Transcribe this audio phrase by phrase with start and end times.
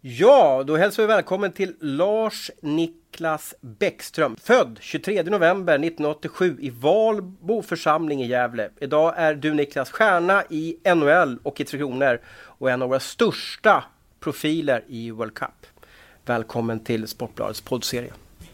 [0.00, 4.36] Ja, då hälsar vi välkommen till Lars Niklas Bäckström.
[4.42, 8.70] Född 23 november 1987 i Valbo församling i Gävle.
[8.80, 13.00] Idag är du Niklas stjärna i NHL och i Tre Kronor och en av våra
[13.00, 13.84] största
[14.20, 15.66] profiler i World Cup.
[16.26, 18.12] Välkommen till Sportbladets poddserie.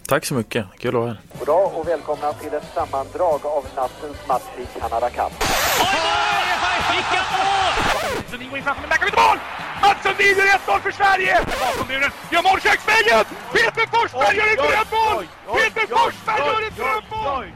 [0.09, 1.21] Tack så mycket, kul att vara här.
[1.39, 5.33] Goddag och välkomna till ett sammandrag av nattens match i Canada Cup.
[6.91, 8.23] Vilka mål!
[8.31, 9.64] Sundin går in framför, men där kan vi mål!
[9.83, 11.39] Mats Sundin gör 1-0 för Sverige!
[11.61, 13.25] Bakom muren, gör mål köksvägen!
[13.53, 15.25] Peter Forsberg gör ett drömmål!
[15.57, 17.47] Peter Forsberg gör ett drömmål!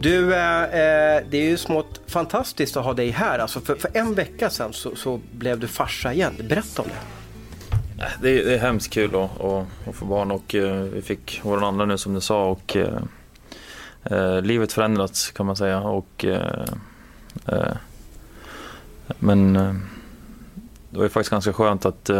[0.00, 3.38] Du, eh, eh, det är ju smått fantastiskt att ha dig här.
[3.38, 6.34] Alltså för, för en vecka sedan så, så blev du farsa igen.
[6.48, 7.20] Berätta om det.
[8.22, 11.40] Det är, det är hemskt kul att, att, att få barn och eh, vi fick
[11.42, 13.02] vår andra nu som du sa och eh,
[14.04, 15.80] eh, livet förändrats kan man säga.
[15.80, 16.64] Och, eh, eh
[19.18, 19.74] men eh,
[20.90, 22.10] det var ju faktiskt ganska skönt att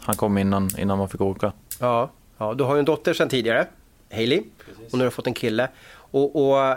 [0.00, 1.52] han kom innan, innan man fick åka.
[1.80, 3.66] Ja, ja, du har ju en dotter sedan tidigare,
[4.12, 4.92] Hailey, Precis.
[4.92, 5.68] och nu har du fått en kille.
[5.94, 6.76] Och, och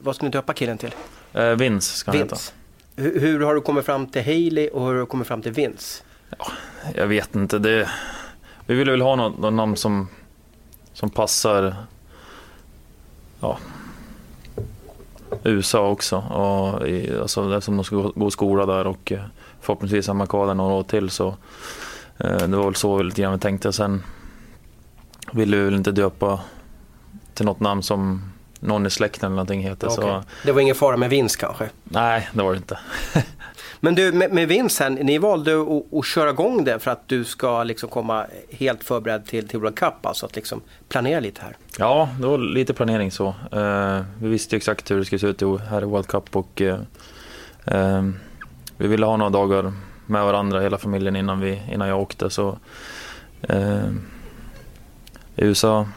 [0.00, 0.94] vad ska ni döpa killen till?
[1.58, 2.34] Vince ska han Vince.
[2.34, 3.02] heta.
[3.02, 5.52] Hur, hur har du kommit fram till Hailey och hur har du kommit fram till
[5.52, 6.02] Vince?
[6.38, 6.46] Ja,
[6.94, 7.58] jag vet inte.
[7.58, 7.88] Det,
[8.66, 10.08] vi ville väl ha något, något namn som,
[10.92, 11.74] som passar
[13.40, 13.58] ja,
[15.44, 16.16] USA också.
[16.16, 19.20] Och i, alltså, eftersom de ska gå, gå skola där och eh,
[19.60, 21.28] förhoppningsvis samma kvar där några år till så
[22.18, 23.72] eh, det var väl så lite grann vi tänkte.
[23.72, 24.02] Sen
[25.32, 26.40] ville vi väl inte döpa
[27.34, 29.86] till något namn som någon i släkten eller någonting heter.
[29.86, 30.04] Okay.
[30.04, 30.22] Så...
[30.44, 31.68] Det var ingen fara med vinst kanske?
[31.84, 32.78] Nej, det var det inte.
[33.80, 37.24] Men du, med, med Vincent, ni valde att, att, köra igång det för att du
[37.24, 41.56] ska liksom komma helt förberedd till, till World Cup, alltså att liksom planera lite här.
[41.78, 43.34] Ja, det var lite planering så.
[43.56, 46.74] Uh, vi visste exakt hur det skulle se ut här i World Cup och uh,
[47.74, 48.10] uh,
[48.76, 49.72] vi ville ha några dagar
[50.06, 52.30] med varandra, hela familjen, innan, vi, innan jag åkte.
[52.30, 52.58] Så,
[55.36, 55.88] I USA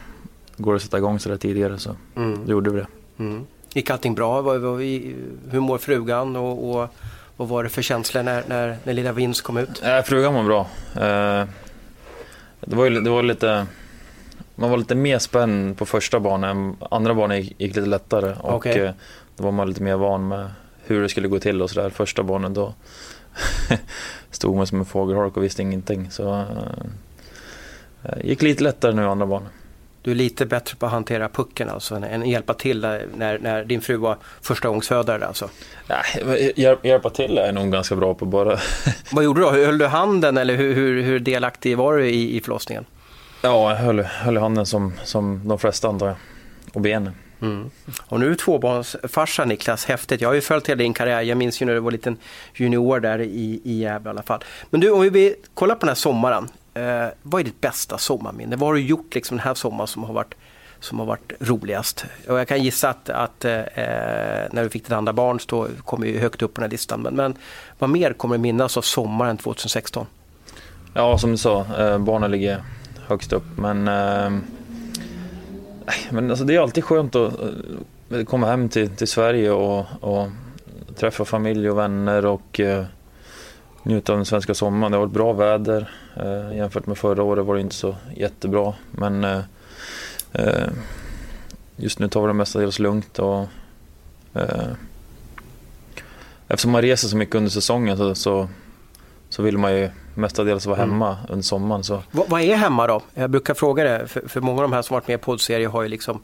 [0.56, 2.40] går det att sätta igång sådär tidigare så mm.
[2.46, 2.86] då gjorde vi det.
[3.18, 3.46] Mm.
[3.74, 4.42] Gick allting bra?
[4.42, 6.36] Hur mår frugan?
[6.36, 6.94] och, och
[7.36, 9.82] vad var det för känslor när, när, när lilla Vince kom ut?
[9.82, 10.60] Äh, frugan var bra.
[10.94, 11.46] Eh,
[12.60, 13.66] det, var ju, det var lite...
[14.54, 16.76] Man var lite mer spänd på första banan.
[16.90, 18.34] Andra banan gick, gick lite lättare.
[18.40, 18.78] Och okay.
[18.78, 18.92] eh,
[19.36, 20.50] då var man lite mer van med
[20.84, 21.90] hur det skulle gå till och sådär.
[21.90, 22.74] Första banan då
[24.30, 26.10] stod man som en fågelholk och visste ingenting.
[26.10, 26.44] Så
[28.02, 29.48] eh, gick lite lättare nu andra banan
[30.02, 33.80] du är lite bättre på att hantera pucken alltså än, hjälpa till när, när din
[33.80, 35.48] fru var första gångsfödare alltså?
[35.86, 36.52] Nej,
[36.82, 38.58] hjälpa till är jag nog ganska bra på bara.
[39.12, 39.50] Vad gjorde du då?
[39.50, 42.84] Höll du handen eller hur, hur, hur delaktig var du i, i förlossningen?
[43.42, 46.16] Ja, jag höll, höll handen som, som de flesta antar jag.
[46.72, 47.12] Och benen.
[47.42, 47.70] Mm.
[48.06, 50.20] Och nu är du tvåbarnsfarsa Niklas, häftigt.
[50.20, 51.22] Jag har ju följt hela din karriär.
[51.22, 52.16] Jag minns ju när du var liten
[52.54, 54.44] junior där i, i Gävle i alla fall.
[54.70, 56.48] Men du, om vi kollar på den här sommaren.
[56.74, 58.56] Eh, vad är ditt bästa sommarminne?
[58.56, 60.34] Vad har du gjort liksom den här sommaren som har varit,
[60.80, 62.04] som har varit roligast?
[62.28, 63.60] Och jag kan gissa att, att eh,
[64.50, 67.00] när du fick ditt andra barn så kommer ju högt upp på den här listan.
[67.02, 67.34] Men, men
[67.78, 70.06] vad mer kommer du minnas av sommaren 2016?
[70.94, 72.62] Ja, som du sa, eh, barnen ligger
[73.06, 73.44] högst upp.
[73.56, 74.30] Men, eh,
[76.10, 77.32] men alltså, det är alltid skönt att
[78.10, 80.28] eh, komma hem till, till Sverige och, och
[80.96, 82.84] träffa familj och vänner och eh,
[83.82, 84.92] njuta av den svenska sommaren.
[84.92, 85.90] Det har varit bra väder.
[86.16, 88.74] Eh, jämfört med förra året var det inte så jättebra.
[88.90, 89.40] Men eh,
[90.32, 90.68] eh
[91.76, 93.18] just nu tar vi det mestadels lugnt.
[93.18, 93.48] Och,
[94.34, 94.72] eh,
[96.48, 98.48] eftersom man reser så mycket under säsongen så, så,
[99.28, 100.90] så vill man ju mestadels vara mm.
[100.90, 101.24] hemma mm.
[101.28, 101.84] under sommaren.
[101.84, 102.02] Så.
[102.10, 103.02] Vad, vad, är hemma då?
[103.14, 105.68] Jag brukar fråga det, för, för många av de här som varit med i poddserier
[105.68, 106.22] har ju liksom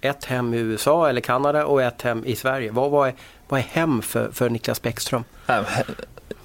[0.00, 2.70] ett hem i USA eller Kanada och ett hem i Sverige.
[2.70, 3.14] Vad, vad, är,
[3.48, 5.24] vad är hem för, för Niklas Bäckström?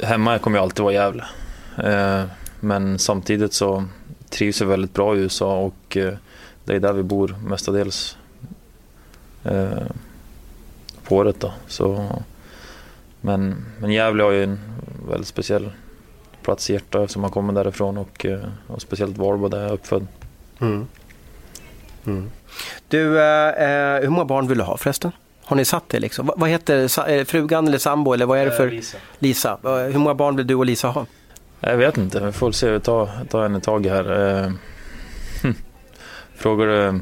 [0.03, 1.25] hemma kommer jag alltid vara Gävle.
[1.77, 2.23] Eh,
[2.63, 3.83] men samtidigt så
[4.29, 6.13] trivs jag väldigt bra i USA och eh,
[6.65, 8.17] det är där vi bor mestadels
[9.43, 9.83] eh,
[11.03, 11.39] på året.
[11.39, 11.53] Då.
[11.67, 12.07] Så,
[13.21, 14.59] men, men Gävle har ju en
[15.09, 15.71] väldigt speciell
[16.41, 18.25] plats i hjärtat eftersom man kommer därifrån och,
[18.67, 20.07] och speciellt Valbo där jag är uppfödd.
[20.59, 20.87] Mm.
[22.05, 22.31] Mm.
[22.87, 25.11] Du, eh, hur många barn vill du ha förresten?
[25.43, 26.25] Har ni satt det liksom?
[26.25, 28.71] Vad, vad heter frugan eller sambo eller vad är det för?
[28.71, 28.97] Lisa.
[29.19, 29.57] Lisa.
[29.63, 31.05] Hur många barn vill du och Lisa ha?
[31.61, 32.79] Jag vet inte, vi får se.
[32.79, 34.37] Ta, ta en i taget här.
[34.43, 34.51] Eh,
[35.43, 35.55] hm.
[36.35, 36.99] Frågar du...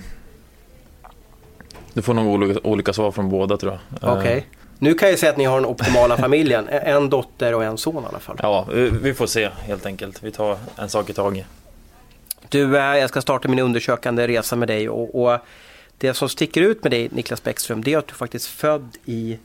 [1.94, 4.10] Du får nog olika, olika svar från båda tror jag.
[4.12, 4.22] Okej.
[4.22, 4.38] Okay.
[4.38, 4.44] Eh.
[4.80, 6.68] Nu kan jag säga att ni har den optimala familjen.
[6.68, 8.38] En dotter och en son i alla fall.
[8.42, 8.68] Ja,
[9.02, 10.24] vi får se helt enkelt.
[10.24, 11.46] Vi tar en sak i taget.
[12.50, 15.40] Du, eh, jag ska starta min undersökande resa med dig och, och
[15.98, 18.98] det som sticker ut med dig Niklas Bäckström det är att du faktiskt är född
[19.06, 19.40] i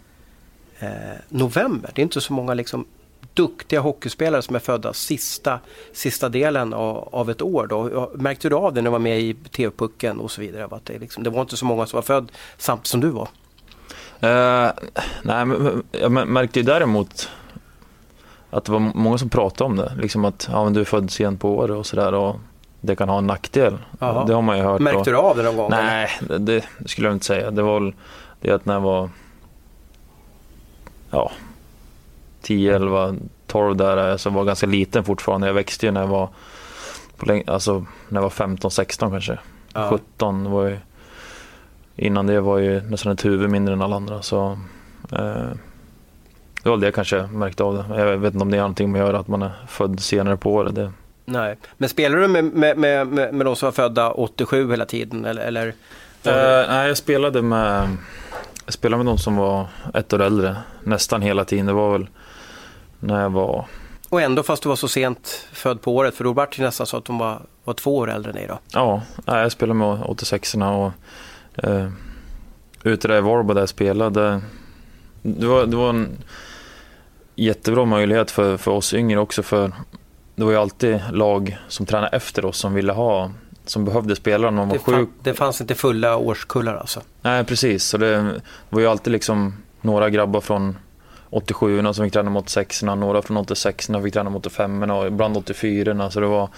[0.78, 0.88] eh,
[1.28, 1.90] november.
[1.94, 2.87] Det är inte så många liksom
[3.34, 5.60] duktiga hockeyspelare som är födda sista,
[5.92, 7.66] sista delen av, av ett år.
[7.66, 8.10] Då.
[8.14, 10.69] Märkte du av det när du var med i TV-pucken och så vidare?
[10.70, 13.28] Att det, liksom, det var inte så många som var född samtidigt som du var?
[14.22, 14.70] Uh,
[15.22, 17.28] nej, men jag märkte ju däremot
[18.50, 19.92] att det var många som pratade om det.
[20.00, 22.34] Liksom att ja, men du är född sent på året och sådär.
[22.81, 23.78] Det kan ha en nackdel.
[24.00, 24.25] Aha.
[24.25, 24.81] Det har man ju hört.
[24.81, 25.70] Märkte du av det någon gång?
[25.70, 27.50] Nej, det, det, skulle jag inte säga.
[27.50, 27.94] Det var väl
[28.40, 29.10] det att när jag var
[31.10, 31.32] ja,
[32.44, 33.14] 10, 11,
[33.46, 35.46] 12 där, så var jag ganska liten fortfarande.
[35.46, 36.29] Jag växte ju när jag var,
[37.17, 39.38] på, alltså, när jag var 15, 16 kanske.
[39.73, 39.91] Ja.
[39.91, 40.79] 17 var ju,
[41.96, 44.23] innan det var ju nästan ett huvud mindre än alla andra.
[44.23, 44.58] Så,
[45.12, 45.49] eh,
[46.62, 47.99] det var det jag kanske märkte av det.
[48.00, 50.37] Jag vet inte om det är någonting med att göra att man är född senare
[50.37, 50.75] på året.
[50.75, 50.93] Det...
[51.25, 55.25] Nej, men spelar du med, med, med, med, de som var födda 87 hela tiden?
[55.25, 55.67] Eller, eller?
[56.25, 57.96] Eh, nej, jag spelade med,
[58.64, 61.67] jag spelade med de som var ett år äldre nästan hela tiden.
[61.67, 62.06] Det var väl
[63.05, 63.65] när jag var...
[64.09, 66.87] Och ändå fast du var så sent född på året, för då var det nästan
[66.87, 68.59] så att de var, var två år äldre än dig då?
[68.73, 70.93] Ja, jag spelade med 86orna och
[71.65, 71.89] eh,
[72.83, 74.41] ute där i Varberg där jag spelade,
[75.23, 76.09] det var, det var en
[77.35, 79.73] jättebra möjlighet för, för oss yngre också för
[80.35, 83.31] det var ju alltid lag som tränade efter oss som ville ha
[83.67, 85.09] som behövde spelare när man var sjuk.
[85.23, 87.01] Det fanns inte fulla årskullar alltså?
[87.23, 88.41] Nej precis, så det, det
[88.71, 90.77] var ju alltid liksom några grabbar från
[91.34, 95.36] 87 som fick träna mot 86 några från 86 fick träna mot 85 och ibland
[95.36, 96.48] 84 så det var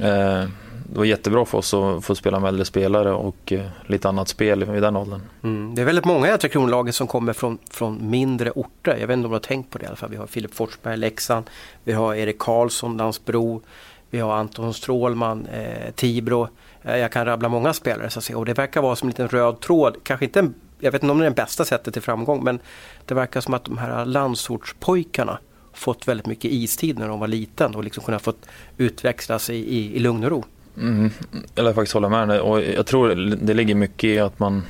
[0.00, 0.48] eh,
[0.92, 4.28] det var jättebra för oss att få spela med äldre spelare och eh, lite annat
[4.28, 5.20] spel i den åldern.
[5.42, 5.74] Mm.
[5.74, 8.96] Det är väldigt många i Tre Kronlaget som kommer från, från mindre orter.
[9.00, 10.10] Jag vet inte om du har tänkt på det i alla fall.
[10.10, 11.50] Vi har Filip Forsberg, Leksand.
[11.84, 13.62] Vi har Erik Karlsson, Landsbro.
[14.10, 16.48] Vi har Anton Strålman, eh, Tibro.
[16.82, 18.38] Eh, jag kan rabbla många spelare så att säga.
[18.38, 19.96] och det verkar vara som en liten röd tråd.
[20.02, 22.60] Kanske inte en, jag vet inte om det är det bästa sättet till framgång men
[23.04, 25.38] det verkar som att de här landsortspojkarna
[25.72, 28.46] fått väldigt mycket istid när de var liten och liksom kunnat fått
[28.76, 30.44] utväxlas i, i, i lugn och ro.
[30.76, 31.10] Mm,
[31.54, 34.62] jag faktiskt hålla med dig och jag tror det ligger mycket i att man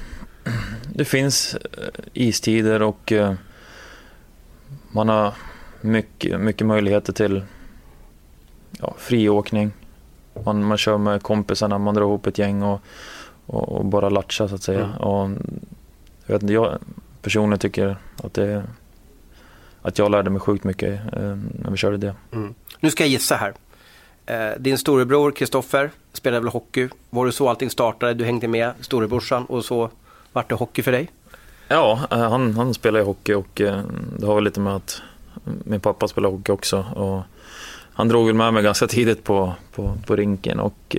[0.95, 3.35] det finns eh, istider och eh,
[4.93, 5.35] man har
[5.81, 7.43] mycket, mycket möjligheter till
[8.79, 9.73] ja, friåkning.
[10.45, 12.81] Man, man kör med kompisarna, man drar ihop ett gäng och,
[13.47, 14.85] och, och bara latcha så att säga.
[14.85, 14.97] Mm.
[14.97, 15.31] Och,
[16.31, 16.79] jag, vet inte, jag
[17.23, 18.65] personligen tycker att, det,
[19.82, 22.15] att jag lärde mig sjukt mycket eh, när vi körde det.
[22.32, 22.55] Mm.
[22.81, 23.55] Nu ska jag gissa här.
[24.27, 26.88] Eh, din storebror Kristoffer spelade väl hockey.
[27.11, 28.15] Var det så allting startade?
[28.15, 29.91] Du hängde med storebrorsan och så
[30.32, 31.11] vart det hockey för dig?
[31.69, 33.82] Ja, eh, han, han spelar hockey och eh,
[34.19, 35.03] det har väl lite med att
[35.44, 36.79] min pappa spelar hockey också.
[36.94, 37.23] Och
[37.93, 40.97] han drog väl med mig ganska tidigt på, på, på rinken och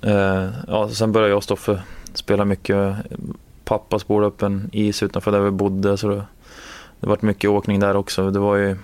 [0.00, 1.82] eh, ja, sen började jag och Stoffe
[2.18, 2.96] spela mycket.
[3.64, 6.24] Pappa spolade upp en is utanför där vi bodde så det,
[7.00, 8.30] det var mycket åkning där också.
[8.30, 8.76] Det var ju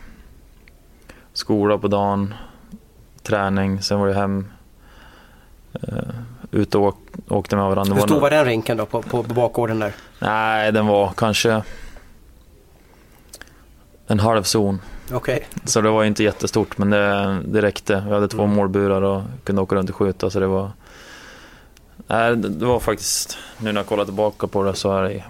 [1.32, 2.34] skola på dagen,
[3.22, 4.46] träning, sen var det hem.
[5.88, 5.98] Uh,
[6.50, 6.96] ut och åk,
[7.28, 7.94] åkte med varandra.
[7.94, 9.94] Hur stor var den rinken då på, på, på bakgården där?
[10.18, 11.62] Nej, den var kanske
[14.06, 14.80] en halv zon.
[15.12, 15.40] Okay.
[15.64, 18.04] Så det var inte jättestort men det, det räckte.
[18.06, 18.56] Vi hade två mm.
[18.56, 20.70] målburar och kunde åka runt och skjuta så det var
[22.06, 25.24] Nej, det var faktiskt, nu när jag kollar tillbaka på det så är det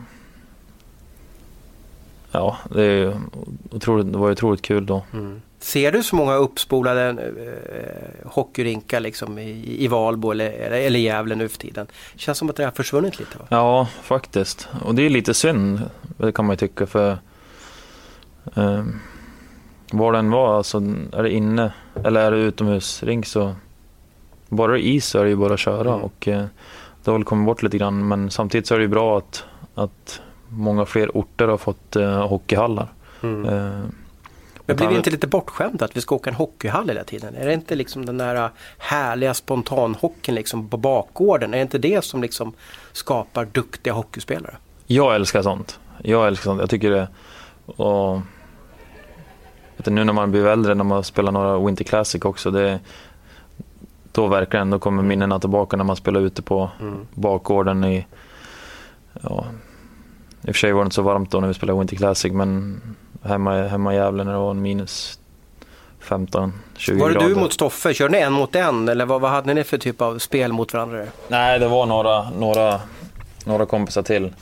[2.34, 3.20] Ja, det, är
[3.70, 5.04] otroligt, det var otroligt kul då.
[5.12, 5.42] Mm.
[5.58, 11.48] Ser du så många uppspolade eh, hockeyrinkar liksom i, i Valbo eller, eller Gävle nu
[11.48, 11.86] för tiden?
[12.12, 13.38] Det känns som att det har försvunnit lite.
[13.38, 13.44] Va?
[13.48, 14.68] Ja, faktiskt.
[14.84, 15.80] Och det är lite synd,
[16.16, 16.86] det kan man ju tycka.
[16.86, 17.18] för
[18.54, 18.84] eh,
[19.92, 20.78] Var den var, alltså,
[21.12, 21.72] är det inne
[22.04, 23.54] eller är det utomhusrink så
[24.54, 25.92] bara det är is så är det ju bara att köra.
[25.92, 26.02] Mm.
[26.02, 26.44] Och, eh,
[27.04, 29.44] det har väl kommit bort lite grann men samtidigt så är det ju bra att,
[29.74, 32.88] att många fler orter har fått eh, hockeyhallar.
[33.22, 33.44] Mm.
[33.44, 33.84] Eh,
[34.66, 37.34] men blir vi inte lite bortskämda att vi ska åka en hockeyhall hela tiden?
[37.34, 41.54] Är det inte liksom den där härliga spontanhockeyn liksom på bakgården?
[41.54, 42.52] Är det inte det som liksom
[42.92, 44.56] skapar duktiga hockeyspelare?
[44.86, 45.78] Jag älskar sånt.
[46.02, 46.60] Jag älskar sånt.
[46.60, 47.08] Jag tycker det.
[47.66, 48.16] Och,
[49.76, 52.50] vet du, nu när man blir äldre, när man spelar några Winter Classic också.
[52.50, 52.80] Det,
[54.14, 57.06] då verkligen, då kommer minnena tillbaka när man spelar ute på mm.
[57.14, 58.06] bakgården i
[59.22, 59.44] ja,
[60.42, 62.32] i och för sig var det inte så varmt då när vi spelade Winter Classic
[62.32, 62.80] men
[63.22, 65.18] hemma, hemma i Gävle när det var minus
[66.02, 66.50] 15-20
[66.86, 67.00] grader.
[67.00, 67.94] Var det du mot Stoffe?
[67.94, 70.72] Körde ni en mot en eller vad, vad hade ni för typ av spel mot
[70.72, 71.04] varandra?
[71.28, 72.80] Nej, det var några, några,
[73.44, 74.32] några kompisar till.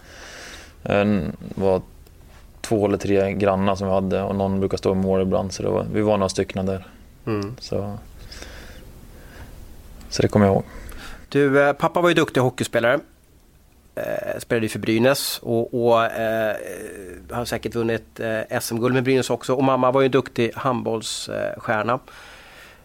[0.83, 1.83] Det var
[2.61, 5.63] två eller tre grannar som vi hade och någon brukar stå i mål ibland så
[5.63, 6.87] det var, vi var några stycken där.
[7.27, 7.57] Mm.
[7.59, 7.99] Så,
[10.13, 10.65] så det kommer jag ihåg.
[11.29, 13.01] Du, eh, pappa var ju duktig hockeyspelare.
[13.95, 16.57] eh, spelade ju för Brynäs och, och eh,
[17.31, 19.55] har säkert vunnit eh, SM-guld med Brynäs också.
[19.55, 21.99] Och mamma var ju en duktig handbollsstjärna.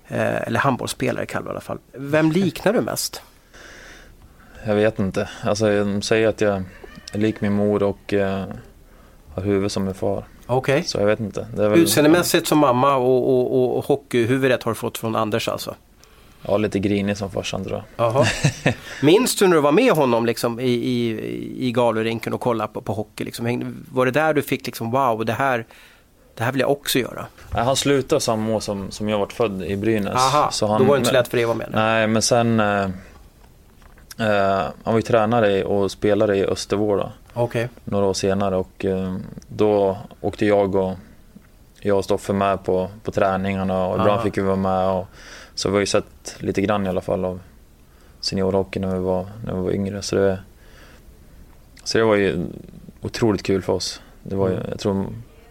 [0.07, 1.77] Eh, eller handbollsspelare kallar vi i alla fall.
[1.93, 3.21] Vem liknar du mest?
[4.65, 5.29] Jag vet inte.
[5.43, 6.63] Alltså, de säger att jag
[7.13, 8.45] är lik min mor och eh,
[9.35, 10.23] har huvud som min far.
[10.45, 10.83] Okej.
[10.83, 11.47] Så jag vet inte.
[11.55, 15.75] Väl, Utseendemässigt som mamma och, och, och, och hockeyhuvudet har du fått från Anders alltså?
[16.47, 18.25] Ja, lite grinig som farsan tror jag.
[19.01, 22.81] Minns du när du var med honom liksom, i, i, i Galorinken och kollade på,
[22.81, 23.23] på hockey?
[23.23, 23.75] Liksom?
[23.91, 25.65] Var det där du fick liksom wow, det här,
[26.35, 27.25] det här vill jag också göra?
[27.53, 30.15] Nej, han slutade samma år som, som jag varit född i Brynäs.
[30.15, 31.69] Aha, så han, då var det inte så lätt för dig att vara med.
[31.71, 32.59] Nej, men sen...
[32.59, 32.83] Eh,
[34.19, 37.69] eh, han var ju tränare och spelare i Östervåla Okej.
[37.83, 39.15] några år senare och eh,
[39.47, 40.95] då åkte jag och
[41.79, 44.89] jag och Stoffe med på, på träningarna och ibland fick vi vara med.
[44.89, 45.07] Och,
[45.57, 47.39] så vi har ju sett lite grann i alla fall av
[48.19, 50.01] seniorhockey när vi var, när vi var yngre.
[50.01, 50.39] Så det,
[51.83, 52.45] så det var ju
[53.01, 54.01] otroligt kul för oss.
[54.23, 54.67] Det var ju, Mm.
[54.69, 55.05] jag tror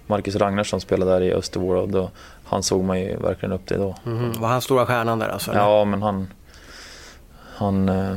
[0.07, 2.11] Marcus Ragnarsson spelade där i Östervåla och då,
[2.45, 3.97] han såg man ju verkligen upp till då.
[4.05, 4.33] Mhm.
[4.41, 5.51] Var han stora stjärnan där alltså?
[5.51, 5.61] eller?
[5.61, 6.29] Ja, men han...
[7.57, 7.89] Han...
[7.89, 8.17] eh,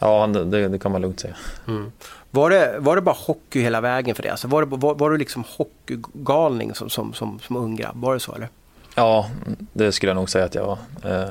[0.00, 1.36] Ja, han, det, det kan man lugnt säga.
[1.68, 1.92] Mm.
[2.30, 4.30] Var, det, var det bara hockey hela vägen för dig?
[4.30, 7.96] Alltså, var, det, var, var du liksom hockeygalning som, som, som, som ung grabb?
[8.00, 8.48] Var det så eller?
[8.94, 9.30] Ja,
[9.72, 10.78] det skulle jag nog säga att jag var.
[11.12, 11.28] Eh,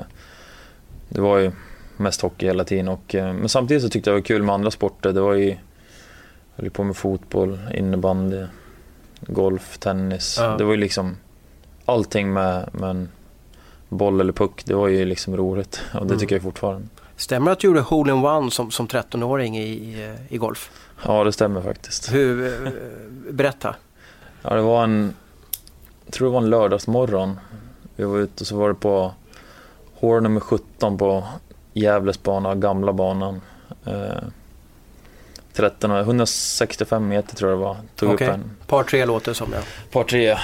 [1.10, 1.52] Det var ju
[1.98, 2.88] mest hockey hela tiden.
[2.88, 5.14] Och, eh, men samtidigt så tyckte jag det var kul med andra sporter.
[5.14, 5.48] Det var ju...
[6.56, 8.44] Jag höll på med fotboll, innebandy,
[9.20, 10.38] golf, tennis.
[10.40, 10.56] Ja.
[10.58, 11.18] Det var ju liksom
[11.86, 13.10] allting med, med en
[13.90, 14.66] boll eller puck.
[14.66, 16.20] Det var ju liksom roligt och det Mm.
[16.20, 16.88] tycker jag fortfarande.
[17.16, 20.72] Stämmer det att du gjorde hole-in-one som, som 13-åring i, i, i golf?
[21.06, 22.14] Ja, det stämmer faktiskt.
[22.14, 22.72] Hur, eh,
[23.32, 23.76] berätta.
[24.42, 25.14] Ja, det var en...
[26.14, 27.40] Tror det var en lördagsmorgon.
[27.96, 29.14] Vi var ute och så var det på
[29.96, 31.24] hål nummer 17 på
[31.74, 33.42] Gävles bana, gamla banan.
[33.86, 34.24] Eh,
[35.54, 37.78] 13, och- 165 meter tror jag det var.
[37.96, 38.28] Tog Okej.
[38.28, 39.60] upp en Par tre låter som ja.
[39.92, 40.38] par tre.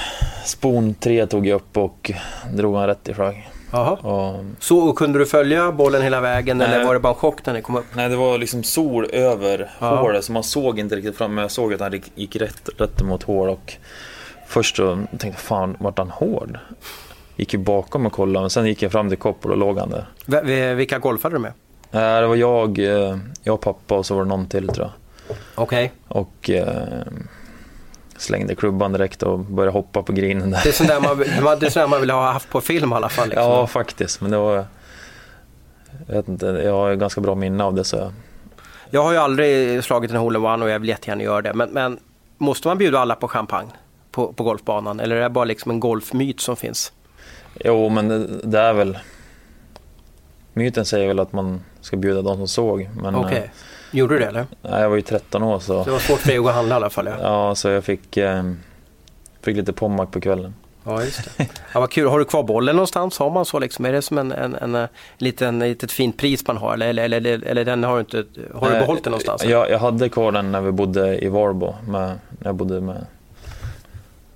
[0.46, 2.12] Spon 3 tog jag upp och
[2.54, 3.50] drog han rätt i flagg.
[4.02, 6.68] Och, Så och kunde du följa bollen hela vägen Nej.
[6.68, 7.86] eller var det bara en chock när ni kom upp?
[7.94, 9.96] nej, det var liksom sol över Ja.
[10.02, 11.34] hålet så man såg inte riktigt fram.
[11.36, 13.74] Men jag såg att han gick- gick rätt, rätt mot hål och
[14.50, 16.58] först så tänkte jag fan, vart han hård?
[17.36, 19.90] Gick ju bakom och kollade, men sen gick jag fram till koppel och låg han
[19.90, 20.06] där.
[20.26, 21.52] V- vilka golfade du med?
[21.92, 24.88] Eh, Det var jag, eh, jag och pappa och så var det någon till tror
[25.28, 25.36] jag.
[25.56, 25.92] Okej.
[26.08, 26.84] Och eh,
[28.18, 30.60] slängde klubban direkt och började hoppa på grinen där.
[30.64, 31.00] Det är sånt där
[31.44, 33.30] man, det är sånt där man vill ha haft på film i alla fall.
[33.30, 33.46] Liksom.
[33.46, 34.22] Ja, faktiskt.
[34.22, 34.66] Men det var...
[36.08, 38.12] Jag vet inte, jag har ganska bra minne av det så jag...
[38.92, 41.54] Jag har ju aldrig slagit en hole-in-one och jag vill jättegärna göra det.
[41.54, 42.00] Men, men
[42.38, 43.70] måste man bjuda alla på champagne
[44.12, 45.00] på, på golfbanan?
[45.00, 46.92] Eller är det bara liksom en golfmyt som finns?
[47.66, 48.98] Jo, men det, det är väl...
[50.54, 52.90] Myten säger väl att man ska bjuda de som såg.
[53.02, 53.38] Men Okej.
[53.38, 53.50] eh,
[53.98, 54.46] Gjorde du det eller?
[54.62, 55.84] nej, jag var ju 13 år så...
[55.84, 57.06] Det var svårt för dig att gå och handla i alla fall.
[57.06, 58.44] Ja, Ja, så jag fick, eh,
[59.42, 60.54] fick lite pommack på kvällen.
[60.84, 61.48] ja just det.
[61.74, 62.08] Ja, vad kul.
[62.08, 63.20] Har du kvar bollen någonstans?
[63.20, 63.86] Har man så liksom?
[63.86, 64.86] Är det som en, en, en, eh,
[65.18, 66.74] liten, litet fint pris man har?
[66.74, 68.26] Eller, eller, eller, eller den har du inte?
[68.54, 69.46] Har du Eh, behållit den någonstans?
[69.46, 72.08] Jag, jag hade kvar den när vi bodde i Varbo, med,
[72.40, 73.06] när jag bodde med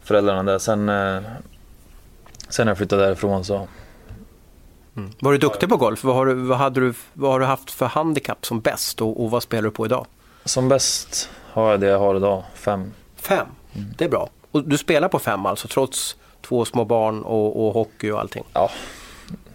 [0.03, 0.60] föräldrarna där.
[0.60, 1.22] Sen, eh,
[2.50, 3.67] sen när jag flyttade därifrån så...
[4.95, 5.12] Mm.
[5.19, 6.03] Var du duktig på golf?
[6.03, 9.24] Vad har du, vad hade du, vad har du haft för handikapp som bäst och,
[9.24, 10.05] och vad spelar du på idag?
[10.45, 12.91] Som bäst har jag det jag har idag, fem.
[13.15, 13.48] Fem,
[13.98, 14.29] det är bra.
[14.51, 18.43] Och du spelar på fem alltså trots två små barn och, och hockey och allting?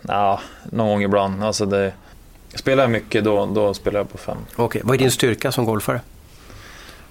[0.09, 1.45] Ja, någon gång ibland.
[1.45, 1.93] Alltså det,
[2.55, 4.37] spelar jag mycket då, då spelar jag på fem.
[4.57, 6.01] Okej, vad är din styrka som golfare?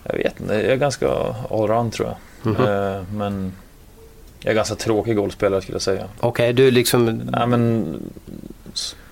[0.04, 1.08] Jag vet inte, jag är ganska
[1.52, 2.18] allround tror jag.
[2.44, 2.56] Mhm.
[2.56, 3.54] Eh, men
[4.40, 6.06] jag är ganska tråkig golfspelare skulle jag säga.
[6.20, 7.06] Okej, du liksom...
[7.06, 7.96] Nej, men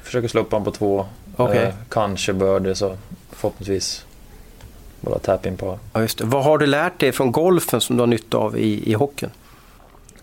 [0.03, 1.05] försöker slå upp han på två.
[1.35, 1.63] Okej.
[1.63, 2.97] Eh, kanske bör det så
[3.29, 4.05] förhoppningsvis
[5.01, 5.79] bara tap in par.
[5.93, 6.25] Ja, just det.
[6.25, 9.31] Vad har du lärt dig från golfen som du har nytta av i, i hockeyn?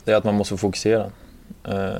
[0.04, 1.06] Det är att man måste fokusera.
[1.64, 1.90] Eh,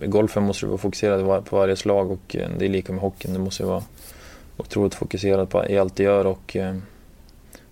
[0.00, 3.34] I golfen måste du vara fokuserad på varje slag och det är lika med hockeyn.
[3.34, 3.82] Du måste vara
[4.56, 6.56] otroligt fokuserad på i allt du gör och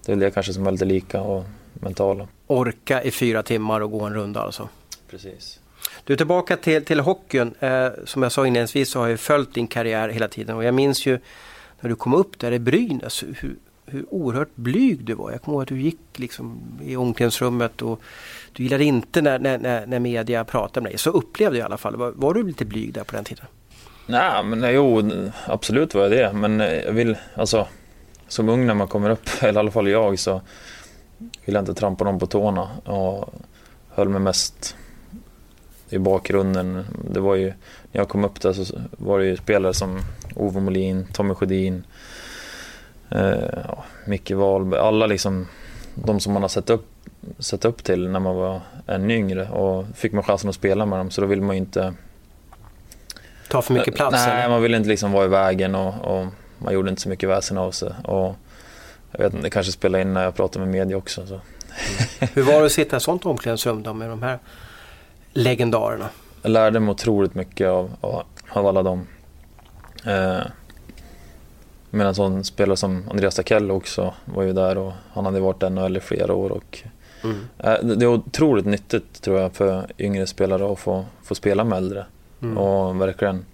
[0.05, 2.29] det är det kanske som är lite lika och mentala.
[2.50, 4.69] Orka i fyra timmar och gå en runda alltså.
[5.11, 5.61] Precis.
[6.04, 7.54] Du, tillbaka till, till hockeyn.
[7.61, 10.75] Eh, som jag sa inledningsvis så har jag följt din karriär hela tiden och jag
[10.75, 11.19] minns ju
[11.80, 15.30] när du kom upp där i Brynäs hur, hur oerhört blyg du var.
[15.30, 18.00] Jag kommer ihåg att du gick liksom i omklädningsrummet och
[18.52, 20.99] du gillade inte när, när, när, media pratade med dig.
[20.99, 21.97] Så upplevde jag i alla fall.
[21.97, 23.47] Var, var du lite blyg där på den tiden?
[24.07, 25.02] Nej, men nej, jo,
[25.47, 26.33] absolut var jag det.
[26.33, 27.66] Men jag vill, alltså,
[28.28, 30.40] som ung när man kommer upp, eller i alla fall jag, så
[31.45, 32.69] vill jag inte trampa någon på tårna.
[32.85, 33.35] Och
[33.89, 34.77] höll mig mest
[35.89, 36.85] i bakgrunden.
[37.11, 40.00] Det var ju, när jag kom upp där så var det ju spelare som
[40.37, 41.85] Ove Molin, Tommy Sjödin,
[43.11, 45.47] eh, ja, Micke Wahlberg, alla liksom
[45.95, 46.87] de som man har sett upp,
[47.39, 50.99] sett upp till när man var ännu yngre och fick man chansen att spela med
[50.99, 51.95] dem så då vill man ju inte
[53.49, 54.27] Ta för mycket plats?
[54.27, 54.49] Nej, eller?
[54.49, 56.27] man ville inte liksom vara i vägen och, och
[56.59, 57.93] man gjorde inte så mycket väsen av sig.
[58.05, 58.35] Och
[59.12, 61.26] jag vet inte, det kanske spelade in när jag pratade med media också.
[61.26, 61.40] Så.
[62.35, 64.38] Hur var det att sitta i ett sånt omklädningsrum då med de här
[65.33, 66.09] legendarerna?
[66.43, 69.07] Jag lärde mig otroligt mycket av, av, av alla dem.
[70.07, 70.40] Eh,
[71.90, 75.62] men en sån spelare som Andreas Takell också var ju där och han hade varit
[75.62, 76.50] i NHL i flera år.
[76.52, 76.79] Och,
[77.25, 77.37] Mm.
[77.59, 81.64] eh, det det är otroligt nyttigt tror jag för yngre spelare att få, få spela
[81.64, 82.05] med äldre.
[82.43, 82.59] Mm.
[82.59, 83.45] Och verkligen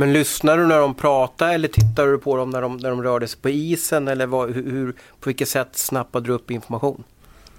[0.00, 3.02] Men lyssnar du när de pratar eller tittar du på dem när de, när de
[3.02, 4.08] rörde sig på isen?
[4.08, 7.04] Eller vad, hur, på vilket sätt snappade du upp information?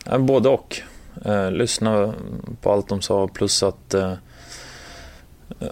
[0.06, 0.82] Ja, både och.
[1.26, 2.14] Eh, lyssna
[2.62, 4.14] på allt de sa plus att eh,
[5.60, 5.68] eh,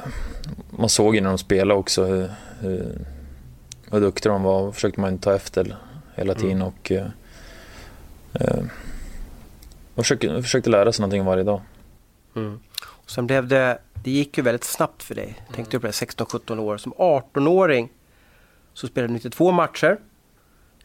[0.70, 3.06] man såg ju när de spelade också hur, hur,
[3.92, 4.72] hur duktiga de var.
[4.72, 5.76] försökte man ta efter
[6.16, 6.68] hela tiden Mm.
[6.68, 7.08] och eh,
[8.34, 8.64] eh,
[9.96, 11.62] och försökte, försökte lära sig någonting varje dag.
[12.82, 15.42] Och sen blev det, det gick ju väldigt snabbt för dig.
[15.54, 16.78] Tänkte du på det, 16-17 år.
[16.78, 17.90] Som 18-åring
[18.74, 19.98] så spelade du 92 matcher.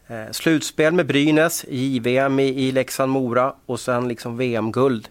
[0.06, 5.08] Eh, slutspel med Brynäs, JVM i, i Leksand-Mora och sen liksom VM-guld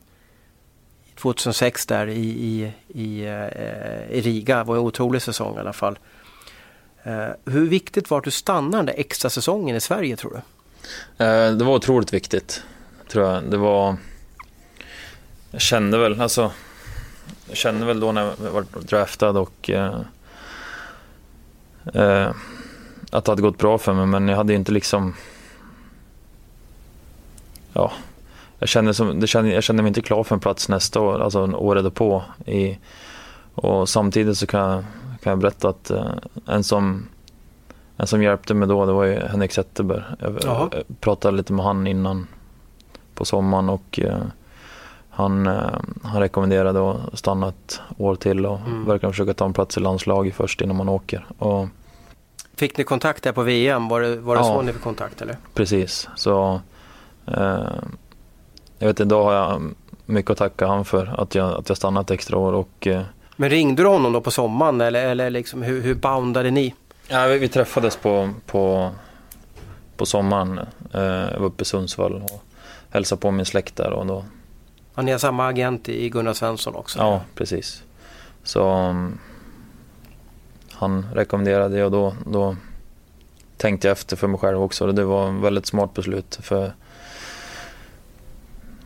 [1.15, 4.57] 2006 där i, i, i, eh, i Riga.
[4.57, 5.99] Det var en otrolig säsong i alla fall.
[7.03, 10.31] Eh, hur viktigt var det att du stannade den där extra säsongen i Sverige tror
[10.31, 10.37] du?
[11.25, 12.63] Eh, det var otroligt viktigt,
[13.07, 13.43] tror jag.
[13.43, 13.95] Det var...
[15.51, 16.51] Jag kände väl, alltså...
[17.47, 19.69] Jag kände väl då när jag var draftad och...
[19.69, 19.99] Eh,
[21.93, 22.31] eh,
[23.11, 25.13] att det hade gått bra för mig, men jag hade ju inte liksom...
[27.73, 27.91] Ja.
[28.59, 31.19] Jag kände, som, det kände, jag kände mig inte klar för en plats nästa år,
[31.19, 32.23] alltså året därpå.
[32.45, 32.77] I,
[33.55, 34.83] och samtidigt så kan jag,
[35.21, 36.11] kan jag berätta att eh,
[36.45, 37.05] en som
[37.97, 40.03] en som hjälpte mig då, det var ju Henrik Zetterberg.
[40.19, 42.27] Jag, jag pratade lite med han innan
[43.15, 44.17] på sommaren och eh,
[45.15, 45.53] han, eh,
[46.03, 48.85] han rekommenderade att stanna ett år till och Mm.
[48.85, 51.25] verkligen försöka ta en plats i landslaget först innan man åker.
[51.37, 51.67] Och
[52.55, 53.87] Fick ni kontakt där på VM?
[53.87, 54.45] Var det, var det Ja.
[54.45, 55.37] så ni fick kontakt eller?
[55.53, 56.61] precis, så
[57.27, 57.57] eh,
[58.79, 59.61] jag vet idag har jag
[60.05, 63.01] mycket att tacka han för att jag, att jag stannat extra år och eh,
[63.35, 66.73] Men ringde du honom då på sommaren eller, eller liksom, hur, hur boundade ni?
[67.07, 68.89] Ja, vi, vi träffades på, på,
[69.97, 70.59] på sommaren.
[70.93, 72.43] Eh, jag var uppe i Sundsvall och
[72.89, 73.91] hälsade på min släkt där.
[73.93, 74.23] Och då,
[74.95, 76.99] Ja, ni har samma agent i Gunnar Svensson också?
[76.99, 77.83] ja, precis.
[78.43, 79.19] Så um,
[80.71, 82.55] han rekommenderade det och då, då
[83.57, 84.91] tänkte jag efter för mig själv också.
[84.91, 86.39] Det var ett väldigt smart beslut.
[86.41, 86.73] För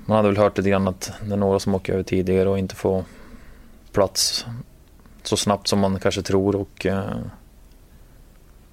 [0.05, 2.59] man hade väl hört lite grann att det är några som åker över tidigare och
[2.59, 3.03] inte får
[3.91, 4.45] plats
[5.23, 6.55] så snabbt som man kanske tror.
[6.55, 7.15] Och, eh,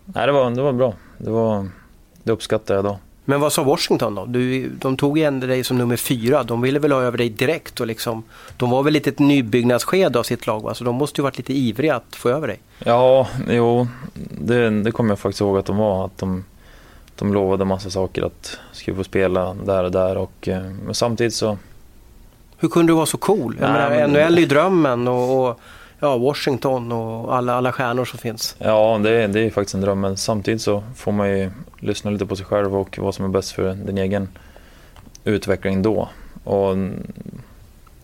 [0.04, 0.94] nej, det, var, det var bra.
[1.18, 1.68] Det, var,
[2.22, 2.98] det uppskattar jag då.
[3.24, 4.24] Men vad sa Washington då?
[4.24, 6.42] Du, de tog igen dig som nummer fyra.
[6.42, 8.22] De ville väl ha över dig direkt och liksom,
[8.56, 10.74] de var väl lite ett nybyggnadsskede av sitt lag va?
[10.74, 12.58] Så de måste ju varit lite ivriga att få över dig.
[12.78, 13.88] Ja, jo,
[14.40, 16.04] det, det kommer jag faktiskt ihåg att de var.
[16.04, 16.44] Att de,
[17.18, 20.16] de lovade massa saker att skulle få spela där och där.
[20.16, 21.58] Och, eh, men samtidigt så,
[22.58, 23.56] Hur kunde du vara så cool?
[23.60, 25.60] Jag Nej, menar, men- NHL är ju drömmen och, och
[26.00, 28.56] ja, Washington och alla, alla stjärnor som finns.
[28.58, 30.00] ja det, är- det är faktiskt en dröm.
[30.00, 31.50] Men samtidigt så får man ju
[31.84, 34.28] lyssna lite på sig själv och vad som är bäst för din egen
[35.24, 36.08] utveckling då.
[36.44, 36.76] Och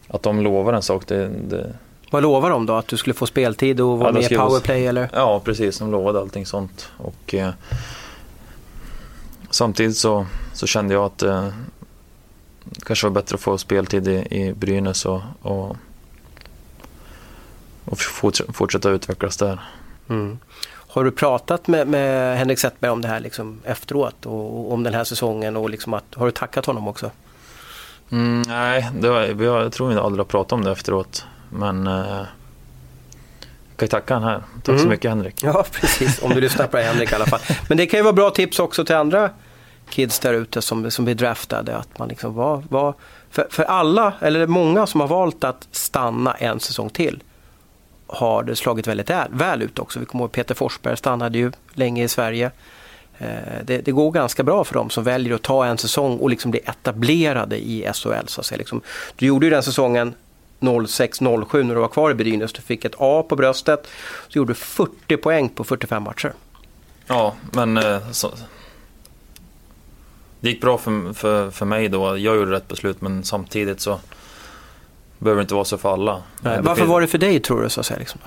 [0.08, 1.74] att de lovar en sak, det, det
[2.10, 2.74] Vad lovar de då?
[2.74, 5.08] Att du skulle få speltid och vara Ja, med i powerplay eller?
[5.12, 5.78] Ja, precis.
[5.78, 6.88] De lovade allting sånt.
[6.96, 7.50] Och, eh,
[9.50, 11.48] samtidigt så, så kände jag att eh,
[12.64, 15.76] det kanske var bättre att få speltid i, i Brynäs och, och,
[17.84, 19.60] och forts- fortsätta utvecklas där.
[20.08, 20.38] Mm.
[20.92, 24.82] Har du pratat med, med Henrik Zetterberg om det här liksom efteråt och, och om
[24.82, 27.10] den här säsongen och liksom att, har du tackat honom också?
[28.12, 31.26] Mm, nej, var, jag tror vi aldrig har pratat om det efteråt.
[31.50, 32.26] Men eh, jag
[33.76, 34.42] kan ju tacka han här.
[34.54, 34.88] Tack så Mm.
[34.88, 35.42] mycket Henrik.
[35.42, 36.22] Ja, precis.
[36.22, 37.40] Om du lyssnar på det Henrik i alla fall.
[37.68, 39.30] Men det kan ju vara bra tips också till andra
[39.88, 41.76] kids där ute som, som blir draftade.
[41.76, 42.94] Att man liksom var, var,
[43.30, 47.22] för, för alla, eller många som har valt att stanna en säsong till
[48.12, 50.00] har det slagit väldigt väl, ut också.
[50.00, 52.50] Vi kommer ihåg Peter Forsberg stannade ju länge i Sverige.
[53.18, 53.26] Eh,
[53.64, 56.50] det, det går ganska bra för dem som väljer att ta en säsong och liksom
[56.50, 58.26] bli etablerade i SHL.
[58.26, 58.58] Så att säga.
[58.58, 58.80] Liksom,
[59.16, 60.14] du gjorde ju den säsongen
[60.60, 62.52] 06-07 när du var kvar i Brynäs.
[62.52, 63.88] Du fick ett A på bröstet.
[64.28, 66.32] Så gjorde du 40 poäng på 45 matcher.
[67.06, 68.30] Ja, men eh, så,
[70.40, 72.18] det gick bra för, för, för mig då.
[72.18, 74.00] Jag gjorde rätt beslut, men samtidigt så
[75.20, 76.22] behöver inte vara så för alla.
[76.44, 77.68] Eh, Varför var det för dig tror du?
[77.68, 78.20] Så att säga, liksom?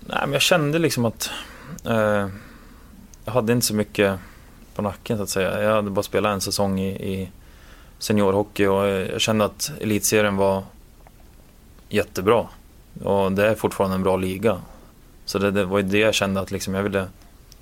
[0.00, 1.30] Nej, men jag kände liksom att
[1.84, 2.28] eh,
[3.24, 4.18] jag hade inte så mycket
[4.74, 5.62] på nacken så att säga.
[5.62, 7.30] Jag hade bara spelat en säsong i, i
[7.98, 10.62] seniorhockey och jag kände att elitserien var
[11.88, 12.46] jättebra.
[13.04, 14.60] Och det är fortfarande en bra liga.
[15.24, 17.06] Så det, det var ju det jag kände att liksom jag, ville,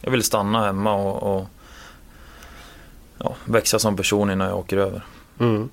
[0.00, 1.46] jag ville stanna hemma och, och
[3.18, 5.02] ja, växa som person innan jag åker över.
[5.38, 5.68] Mm.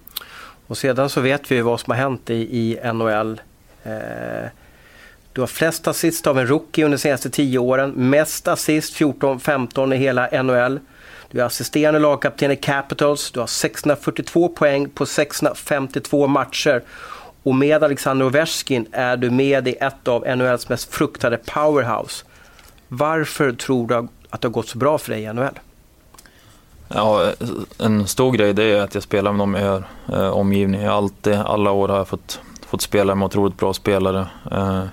[0.69, 3.41] Och sedan så vet vi vad som har hänt i, i NHL.
[3.83, 4.49] Eh,
[5.33, 7.93] du har flest assist av en rookie under de senaste 10 åren.
[7.95, 10.79] Mest assist, 14-15 i hela NHL.
[11.31, 13.31] Du är assisterande lagkapten i Capitals.
[13.31, 16.83] Du har 642 poäng på 652 matcher.
[17.43, 22.25] Och med Alexander Ovechkin är du med i ett av NHLs mest fruktade powerhouse.
[22.87, 25.59] Varför tror du att det har gått så bra för dig i NHL?
[26.91, 27.33] Ja,
[27.77, 30.81] en stor grej det är att jag spelar med dem i er eh, omgivning.
[30.81, 34.27] Jag alltid, alla år har jag fått, fått spela med otroligt bra spelare.
[34.51, 34.83] Eh,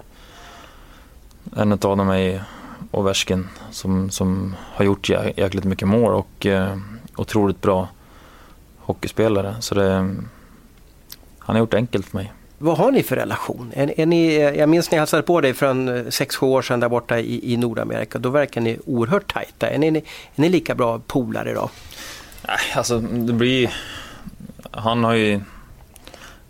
[1.56, 2.44] en av dem är
[2.90, 6.76] Ovechkin som, som har gjort jä jäkligt mycket mål och eh,
[7.16, 7.88] otroligt bra
[8.78, 9.56] hockeyspelare.
[9.60, 9.92] Så det,
[11.38, 12.32] han har gjort det enkelt för mig.
[12.58, 13.72] Vad har ni för relation?
[13.74, 16.80] Är, är ni, jag minns när jag hälsade på dig för en 6-7 år sedan
[16.80, 18.18] där borta i, i Nordamerika.
[18.18, 19.68] Då verkar ni oerhört tajta.
[19.68, 20.02] Är ni, är
[20.34, 21.70] ni lika bra polare idag?
[22.48, 23.70] Nej, alltså det blir...
[24.70, 25.40] Han har ju...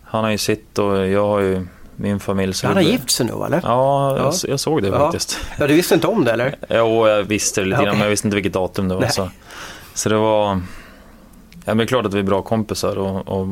[0.02, 1.66] Han har ju sitt och jag har ju
[1.96, 2.54] min familj.
[2.54, 3.60] Så han har gift sig nu eller?
[3.64, 4.98] Ja, jag, jag såg det ja.
[4.98, 5.38] faktiskt.
[5.58, 6.56] Ja, du visste inte om det eller?
[6.68, 9.06] Jo, jag visste det lite grann, men jag visste inte vilket datum det var.
[9.06, 9.30] Så,
[9.94, 10.46] så det var...
[10.46, 13.48] Ja, men det är klart att vi är bra kompisar och, och,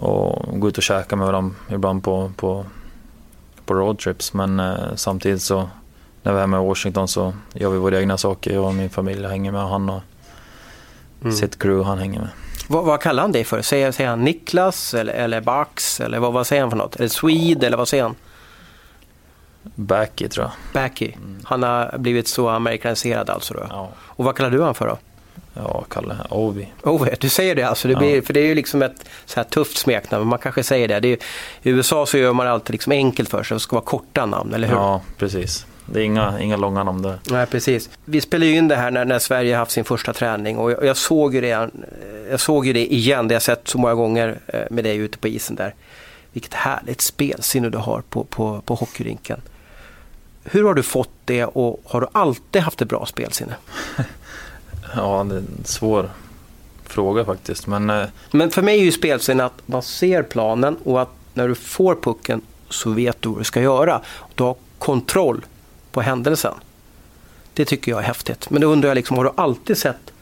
[0.00, 2.66] och gå ut och käka med varandra ibland på, på,
[3.64, 4.34] på roadtrips.
[4.34, 5.68] Men eh, samtidigt så
[6.22, 8.54] när vi är hemma i Washington så gör vi våra egna saker.
[8.54, 10.02] Jag och min familj hänger med han och
[11.22, 11.32] mm.
[11.32, 12.28] sitt crew han hänger med.
[12.68, 13.62] Vad, vad, kallar han dig för?
[13.62, 16.00] Säger, säger han Niklas eller, eller Bax?
[16.00, 16.96] Eller vad, vad säger han för något?
[16.96, 18.14] Eller Swede eller vad säger han?
[19.62, 20.82] Backy tror jag.
[20.82, 21.12] Backy.
[21.12, 21.40] Mm.
[21.44, 23.66] Han har blivit så amerikaniserad alltså då?
[23.70, 23.88] Ja.
[23.98, 24.98] Och vad kallar du han för då?
[25.54, 26.16] Ja, Kalle.
[26.30, 26.72] Ovi.
[26.82, 27.88] Ovi, du säger det alltså.
[27.88, 28.22] Det blir, ja.
[28.22, 30.26] För det är ju liksom ett så här tufft smeknamn.
[30.26, 31.00] Man kanske säger det.
[31.00, 31.18] det är,
[31.62, 33.54] I USA så gör man alltid liksom enkelt för sig.
[33.54, 34.74] Det ska vara korta namn, eller hur?
[34.74, 35.66] Ja, precis.
[35.86, 37.18] Det är inga, inga långa namn där.
[37.30, 37.90] Nej, precis.
[38.04, 40.84] Vi spelade ju in det här när, när Sverige haft sin första träning och jag,
[40.84, 41.70] jag, såg ju det,
[42.30, 44.38] jag såg ju det igen, det jag sett så många gånger
[44.70, 45.74] med dig ute på isen där.
[46.32, 49.40] Vilket härligt spelsinne du har på, på, på hockeyrinken.
[50.44, 53.54] Hur har du fått det och har du alltid haft ett bra spelsinne?
[54.96, 56.10] ja, det är en svår
[56.84, 57.66] fråga faktiskt.
[57.66, 58.06] Men, eh...
[58.30, 61.94] Men för mig är ju spelsinne att man ser planen och att när du får
[61.94, 64.00] pucken så vet du vad du ska göra.
[64.34, 65.46] Du har kontroll
[65.92, 66.54] på händelsen.
[67.54, 68.50] Det tycker jag är häftigt.
[68.50, 70.12] Men då undrar jag, liksom, har du alltid sett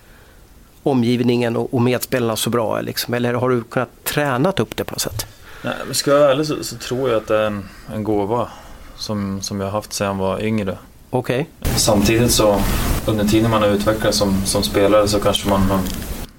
[0.83, 2.81] omgivningen och, och medspelarna så bra?
[2.81, 5.27] Liksom, eller har du kunnat tränat upp det på något sätt?
[5.63, 8.05] Nej, men ska jag vara ärlig så, så, tror jag att det är en, en
[8.05, 8.49] gåva
[8.97, 10.79] som, som jag har haft sedan jag var yngre.
[11.11, 11.49] Okej.
[11.61, 11.75] Okay.
[11.77, 12.61] Samtidigt så
[13.09, 15.61] under tiden man har utvecklats som, som spelare så kanske man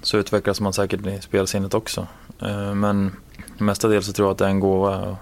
[0.02, 2.06] så utvecklas man säkert i spelsinnet också.
[2.74, 3.16] Men
[3.58, 5.16] mestadels så tror jag att det är en gåva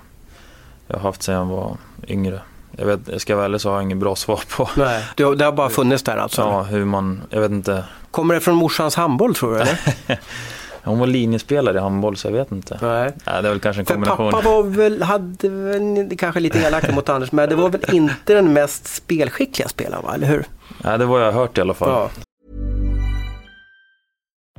[0.87, 1.77] jag har haft sedan jag var
[2.09, 2.41] yngre.
[2.77, 4.71] Jag, vet, jag ska vara ärlig så har jag inget bra svar på.
[4.77, 6.41] Nej, det har bara funnits där alltså?
[6.41, 7.85] Ja, hur man, jag vet inte.
[8.11, 9.79] Kommer det från morsans handboll tror du eller?
[10.89, 12.79] Hon var linjespelare i handboll så jag vet inte.
[12.83, 13.13] Nej.
[13.25, 14.31] Ja, det är väl kanske en För kombination.
[14.31, 18.35] pappa var väl, hade väl, kanske lite elaka mot Anders, men det var väl inte
[18.35, 20.45] den mest spelskickliga spelaren va, eller hur?
[20.85, 21.89] Ja, det var jag hört i alla fall.
[21.89, 22.11] Ja.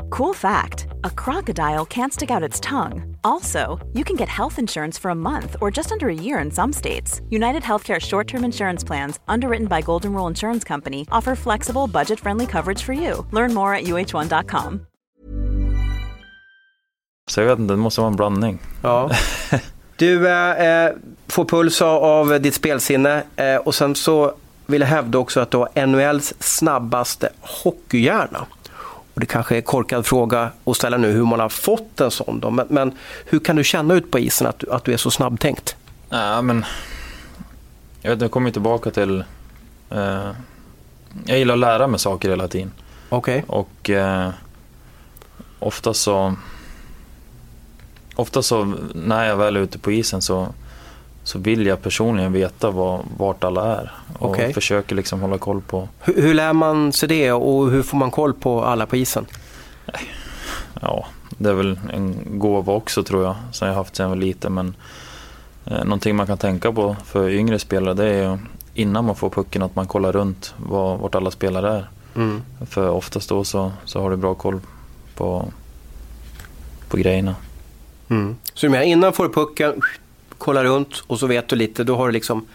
[0.10, 3.16] Cool fact a crocodile can't stick out its tongue.
[3.24, 3.60] Also,
[3.94, 6.74] you can get health insurance for a month or just under a year in some
[6.74, 7.22] states.
[7.30, 12.20] United Healthcare short term insurance plans, underwritten by Golden Rule Insurance Company, offer flexible, budget
[12.20, 13.26] friendly coverage for you.
[13.32, 14.88] Learn more at uh1.com.
[17.30, 18.60] Så jag vet inte, det måste vara en blandning.
[18.82, 19.12] Ja.
[19.96, 20.92] Du eh,
[21.28, 24.34] får puls av ditt spelsinne eh, och sen så
[24.66, 28.46] vill jag hävda också att du har NHLs snabbaste hockeyhjärna.
[29.14, 32.12] Och det kanske är en korkad fråga att ställa nu hur man har fått en
[32.12, 32.40] sån.
[32.40, 32.50] Då.
[32.50, 35.76] Men, men hur kan du känna ut på isen att, att du är så snabbtänkt?
[36.10, 36.66] Ja, men
[38.02, 39.24] jag, vet, jag kommer tillbaka till...
[39.90, 40.32] Eh,
[41.26, 42.72] jag gillar att lära mig saker hela tiden.
[43.10, 43.44] Okej.
[43.48, 43.60] Okay.
[43.60, 44.30] Och eh,
[45.60, 46.36] ofta så...
[48.20, 50.48] Ofta så när jag väl är ute på isen så,
[51.24, 53.92] så vill jag personligen veta var, vart alla är.
[54.20, 54.54] Och Okej.
[54.54, 55.88] försöker liksom hålla koll på...
[56.00, 59.26] Hur, hur lär man sig det och hur får man koll på alla på isen?
[60.82, 61.06] Ja,
[61.38, 64.54] det är väl en gåva också tror jag, som jag haft sedan jag var liten.
[64.54, 64.76] Men
[65.66, 68.38] eh, någonting man kan tänka på för yngre spelare det är ju
[68.74, 71.90] innan man får pucken att man kollar runt var, vart alla spelare är.
[72.16, 72.42] Mm.
[72.66, 74.60] För oftast då så, så har du bra koll
[75.16, 75.52] på,
[76.90, 77.36] på grejerna.
[78.10, 78.36] Mm.
[78.54, 79.82] Så du menar innan får du pucken,
[80.38, 82.46] kollar runt och så vet du lite, då har du liksom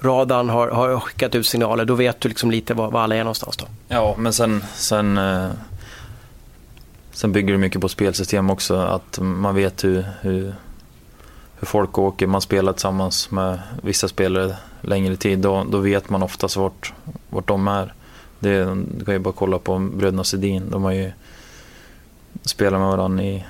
[0.00, 3.24] radarn har, har skickat ut signaler, då vet du liksom lite var, var alla är
[3.24, 3.66] någonstans då.
[3.88, 5.50] Ja, men sen, sen, eh,
[7.12, 8.76] sen bygger det mycket på spelsystem också.
[8.76, 10.54] Att man vet hur, hur,
[11.56, 12.26] hur folk åker.
[12.26, 15.38] Man spelar tillsammans med vissa spelare längre tid.
[15.38, 16.92] Då, då vet man oftast vart,
[17.30, 17.94] vart de är.
[18.38, 18.64] Det,
[18.98, 20.70] du kan ju bara kolla på bröderna Sedin.
[20.70, 21.12] De har ju
[22.42, 23.44] spelat med varandra i...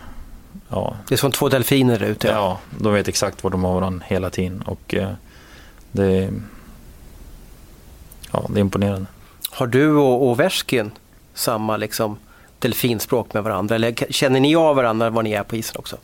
[0.73, 2.29] Ja, Det är som två delfiner där ute.
[2.29, 4.63] ja, de vet exakt var de har varandra hela tiden.
[4.63, 5.11] Och eh,
[5.93, 6.33] det, är-
[8.33, 9.07] ja, det är imponerande.
[9.51, 10.91] Har du och, Värskin
[11.35, 12.17] samma liksom
[12.59, 13.75] delfinspråk med varandra?
[13.75, 15.97] Eller känner ni av varandra var ni är på isen också?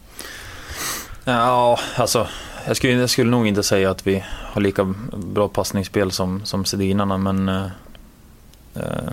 [1.25, 2.27] Ja, alltså
[2.67, 6.65] jag skulle, jag skulle nog inte säga att vi har lika bra passningsspel som, som
[6.65, 7.67] Sedinarna, men eh,
[8.75, 9.13] eh,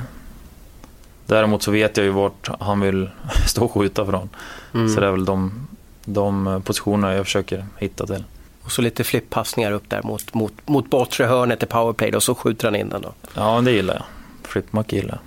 [1.26, 3.10] däremot så vet jag ju vart han vill
[3.48, 4.30] stå och skjuta från.
[4.74, 4.90] Mm.
[4.90, 5.68] Så det är väl de,
[6.06, 8.24] de positionerna jag försöker hitta till.
[8.64, 12.36] Och så lite flippassningar upp där mot, mot, mot bortre hörnet i powerplay och så
[12.36, 13.14] skjuter han in den då.
[13.34, 14.04] Ja, det gillar jag.
[14.48, 15.20] Flipmack gillar jag.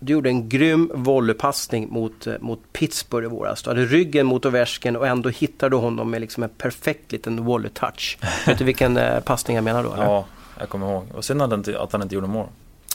[0.00, 3.62] Du gjorde en grym volleypassning mot, eh, mot Pittsburgh i våras.
[3.62, 7.40] Du hade ryggen mot Ovechkin och ändå hittade du honom med liksom en perfekt liten
[7.40, 8.18] volley-touch.
[8.46, 9.94] Vet du vilken eh, passning jag menar då?
[9.94, 10.04] Eller?
[10.04, 10.26] Ja,
[10.58, 11.04] jag kommer ihåg.
[11.14, 12.46] Och synd att han inte, att han inte gjorde mål.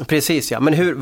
[0.07, 0.95] Precis ja, men hur,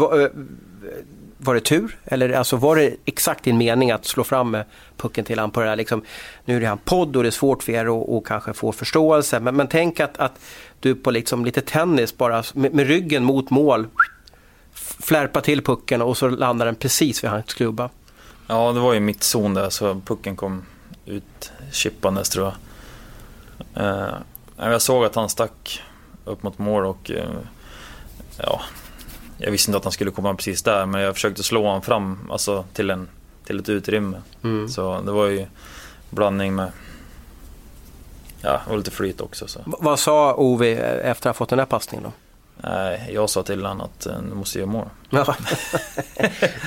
[1.44, 1.98] var, det tur?
[2.06, 4.58] Eller alltså, var det exakt din mening att slå fram
[4.98, 6.02] pucken till honom på det där liksom,
[6.46, 8.72] nu är det en podd och det är svårt för er att och kanske få
[8.72, 10.40] förståelse, men, men tänk att, att
[10.80, 13.88] du på liksom lite tennis bara med, med ryggen mot mål
[14.74, 17.90] flärpar flärpa till pucken och så landar den precis vid hans klubba.
[18.48, 20.66] Ja, det var ju mitt zon där så pucken kom
[21.06, 22.54] ut chippandes tror
[23.74, 23.84] jag.
[23.84, 24.16] Eh,
[24.58, 25.82] jag såg att han stack
[26.26, 27.30] upp mot mål och eh,
[28.38, 28.62] ja,
[29.42, 32.32] jag visste inte att han skulle komma precis där men jag försökte slå honom fram
[32.32, 33.08] alltså, till, en,
[33.46, 34.22] till ett utrymme.
[34.44, 34.70] Mm.
[34.70, 35.46] Så det var ju
[36.10, 36.72] blandning med
[38.42, 39.48] Ja, och lite flyt också.
[39.48, 39.60] Så.
[39.66, 42.12] Vad sa Ove efter att ha fått den här passningen då?
[43.10, 44.90] Jag sa till honom att eh, du måste göra mål.
[45.10, 45.36] Ja.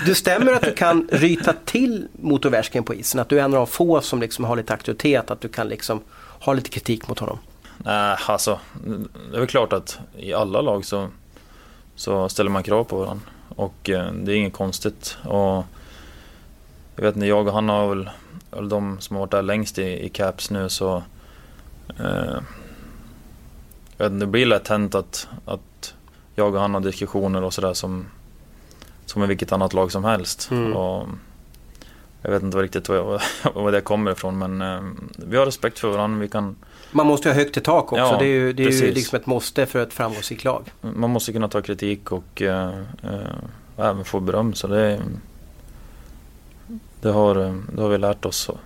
[0.06, 3.20] Du stämmer att du kan ryta till mot Ovechkin på isen?
[3.20, 6.00] Att du är en av få som liksom har lite auktoritet, att du kan liksom
[6.40, 7.38] ha lite kritik mot honom?
[7.78, 8.60] Nej, alltså
[9.30, 11.08] det är väl klart att i alla lag så,
[11.96, 13.26] så ställer man krav på varandra.
[13.48, 15.18] Och eh, det är inget konstigt.
[15.24, 15.64] Och
[16.96, 18.10] jag vet inte, jag och han har väl,
[18.50, 21.02] väl de som har varit där längst i, i Caps nu så
[21.98, 22.38] eh,
[23.96, 25.94] jag vet inte, det blir lätt hänt att, att
[26.34, 28.06] jag och han har diskussioner och sådär som,
[29.06, 30.50] som i vilket annat lag som helst.
[30.50, 30.72] Mm.
[30.76, 31.08] Och
[32.22, 33.22] jag vet inte riktigt var,
[33.54, 34.82] var det kommer ifrån men eh,
[35.16, 36.20] vi har respekt för varandra.
[36.20, 36.56] Vi kan,
[36.96, 37.96] Man måste ju ha högt i tak också.
[37.96, 40.72] Ja, det är ju, det är ju liksom ett måste för ett framgångsrikt lag.
[40.80, 43.36] man måste kunna ta kritik och eh, eh,
[43.76, 44.54] även få beröm.
[44.54, 45.02] Så det,
[47.00, 48.48] det, har, eh, det har vi lärt oss.
[48.48, 48.58] Och,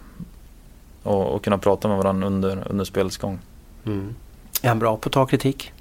[1.02, 3.38] och, och kunna prata med varandra under, under spelets gång.
[3.86, 4.14] Mm.
[4.62, 5.72] Är han bra på att ta kritik?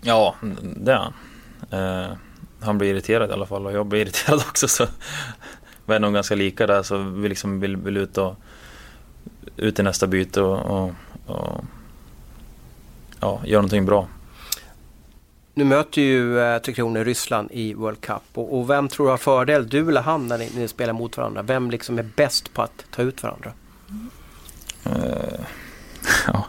[0.00, 0.34] Ja,
[0.76, 1.12] det är han.
[1.70, 2.16] Eh,
[2.60, 4.68] han blir irriterad i alla fall och jag blir irriterad också.
[4.68, 4.86] Så
[5.86, 8.34] vi är nog ganska lika där så vi liksom vill, vill ut, och,
[9.56, 10.92] ut i nästa byte och, och,
[11.26, 11.64] och
[13.20, 14.08] ja, göra någonting bra.
[15.54, 19.10] Nu möter ju eh, Tre Kronor Ryssland i World Cup och, och vem tror du
[19.10, 21.42] har fördel, du eller han, när ni, ni spelar mot varandra?
[21.42, 23.52] Vem liksom är bäst på att ta ut varandra?
[24.84, 25.40] Eh,
[26.26, 26.46] ja,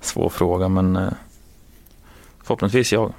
[0.00, 1.12] svår fråga men eh,
[2.42, 3.12] förhoppningsvis jag.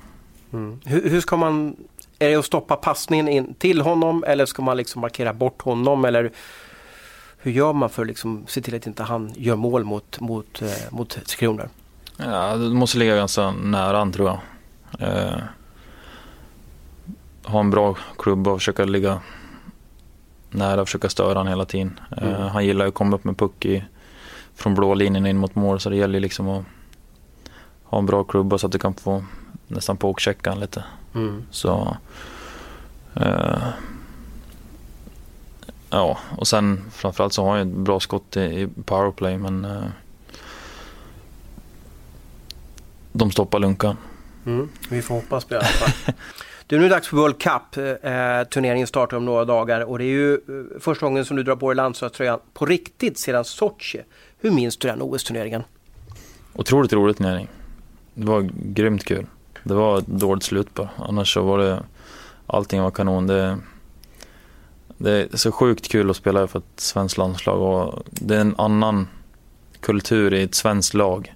[0.54, 0.80] Mm.
[0.86, 1.76] Hur, hur ska man,
[2.20, 6.06] är det att stoppa passningen in till honom eller ska man liksom markera bort honom
[6.06, 6.32] eller
[7.42, 10.62] hur gör man för att liksom se till att inte han gör mål mot, mot,
[10.62, 11.70] eh, mot Tre Kronor?
[12.18, 14.40] Ja, du måste ligga ganska nära han tror jag.
[15.10, 15.38] Eh,
[17.44, 19.20] ha en bra klubba och försöka ligga
[20.50, 22.00] nära och försöka störa han hela tiden.
[22.18, 22.42] Eh, Mm.
[22.42, 23.84] Han gillar ju att komma upp med puck i,
[24.56, 26.66] från blå linjen in mot mål så det gäller ju liksom att
[27.84, 29.24] ha en bra klubba så att du kan få
[29.68, 30.84] nästan påchecka han lite.
[31.16, 31.44] Mm.
[31.52, 31.98] Så
[33.16, 33.68] eh,
[35.90, 39.66] Ja, och sen framförallt så har han ju ett bra skott i, i powerplay men
[39.66, 39.84] eh,
[43.12, 43.98] de stoppar lunkan.
[44.46, 44.70] Mm.
[44.90, 46.14] Vi får hoppas på det i alla fall.
[46.68, 47.78] Du, nu är det dags för World Cup.
[47.78, 51.44] Eh, turneringen startar om några dagar och det är ju eh, första gången som du
[51.44, 54.02] drar på dig landslagströjan på riktigt sedan Sochi.
[54.40, 55.64] Hur minns du den OS-turneringen?
[56.54, 57.48] Otroligt rolig turnering.
[58.14, 59.26] Det var grymt kul.
[59.64, 60.90] Det var ett dåligt slut bara.
[60.98, 61.84] Annars så var det,
[62.48, 63.28] allting var kanon.
[63.28, 63.58] Det,
[65.02, 68.56] det är så sjukt kul att spela för ett svenskt landslag och det är en
[68.58, 69.08] annan
[69.80, 71.36] kultur i ett svenskt lag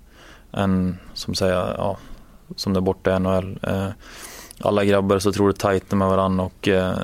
[0.53, 1.97] än som säger, ja,
[2.55, 3.59] som det är borta i NHL.
[3.63, 3.89] Eh,
[4.59, 6.97] alla grabbar är så otroligt tajta med varandra och eh,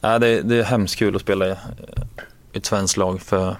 [0.00, 1.54] nej, det, det är hemskt kul att spela i
[2.52, 3.56] ett svenskt lag för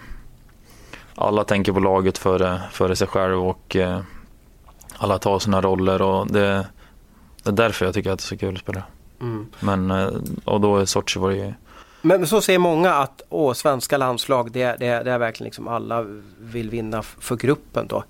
[1.15, 4.01] alla tänker på laget före, före sig själv och eh,
[4.97, 6.67] alla tar sina roller och det,
[7.43, 8.83] det är därför jag tycker att det är så kul att spela.
[9.21, 9.47] Mm.
[9.61, 10.09] Men, eh,
[10.45, 11.53] och då i Sochi var det ju
[12.03, 16.05] Men, så säger många att åh, svenska landslag det, det, det är verkligen liksom alla
[16.39, 18.05] vill vinna för gruppen då.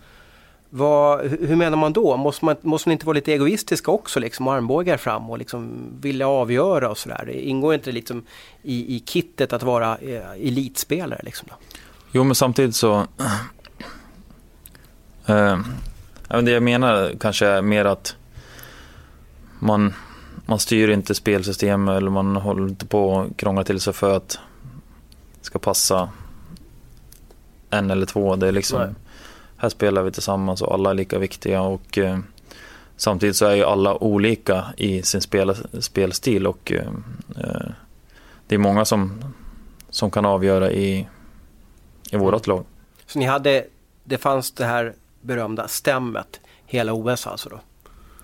[0.70, 2.16] Vad, hur menar man då?
[2.16, 6.28] Måste man, måste man inte vara lite egoistiska också liksom armbågar fram och liksom vilja
[6.28, 7.30] avgöra och sådär?
[7.30, 8.22] Ingår inte liksom
[8.62, 11.48] i, i kittet att vara eh, elitspelare liksom?
[11.50, 11.56] Då?
[12.12, 13.06] Jo, men samtidigt så...
[15.28, 15.58] Eh,
[16.42, 18.16] det jag menar kanske är mer att
[19.58, 19.94] man,
[20.46, 24.38] man styr inte spelsystem eller man håller inte på och krånglar till sig för att
[25.40, 26.08] det ska passa
[27.70, 28.36] en eller två.
[28.36, 28.90] Det är liksom, Nej.
[29.56, 32.18] här spelar vi tillsammans och alla är lika viktiga och eh,
[32.96, 36.86] samtidigt så är ju alla olika i sin spel, spelstil och eh,
[37.36, 37.70] eh,
[38.46, 39.24] det är många som,
[39.90, 41.08] som kan avgöra i,
[42.10, 42.64] i vårat lag.
[43.06, 43.66] Så ni hade,
[44.04, 47.60] det fanns det här berömda stämmet hela OS alltså då?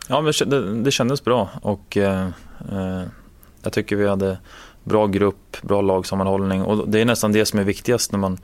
[0.09, 2.27] Ja, men det, det kändes bra och eh,
[2.73, 3.03] eh,
[3.63, 4.39] jag tycker vi hade
[4.85, 8.39] bra grupp, bra lagsammanhållning och det är nästan det som är viktigast när man,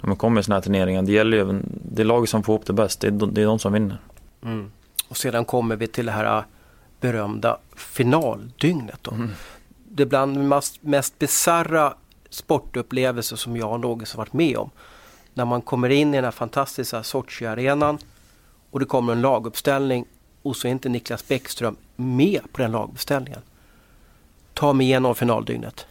[0.00, 1.02] när man kommer i sådana här turneringar.
[1.02, 3.46] Det gäller ju, det laget som får ihop det bäst, det är, de- det är
[3.46, 3.98] de som vinner.
[4.42, 4.70] Mm.
[5.08, 6.44] Och sedan kommer vi till det här äh,
[7.00, 8.98] berömda finaldygnet.
[9.02, 9.14] Då.
[9.88, 11.94] Det är bland de mest, mest bisarra
[12.30, 14.70] sportupplevelser som jag någonsin varit med om.
[15.34, 17.98] När man kommer in i den här fantastiska Sochi-arenan
[18.70, 20.04] och det kommer en laguppställning
[20.42, 23.40] och så är inte Niklas Bäckström med på den laguppställningen.
[24.54, 25.86] Ta mig igenom finaldygnet.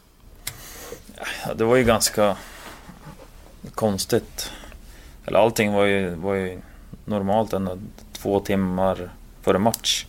[1.46, 2.38] Ja, det var ju ganska
[3.76, 4.52] konstigt.
[5.26, 6.60] Eller allting var ju, var ju
[7.06, 7.78] normalt ändå
[8.12, 9.10] två timmar
[9.42, 10.06] före match.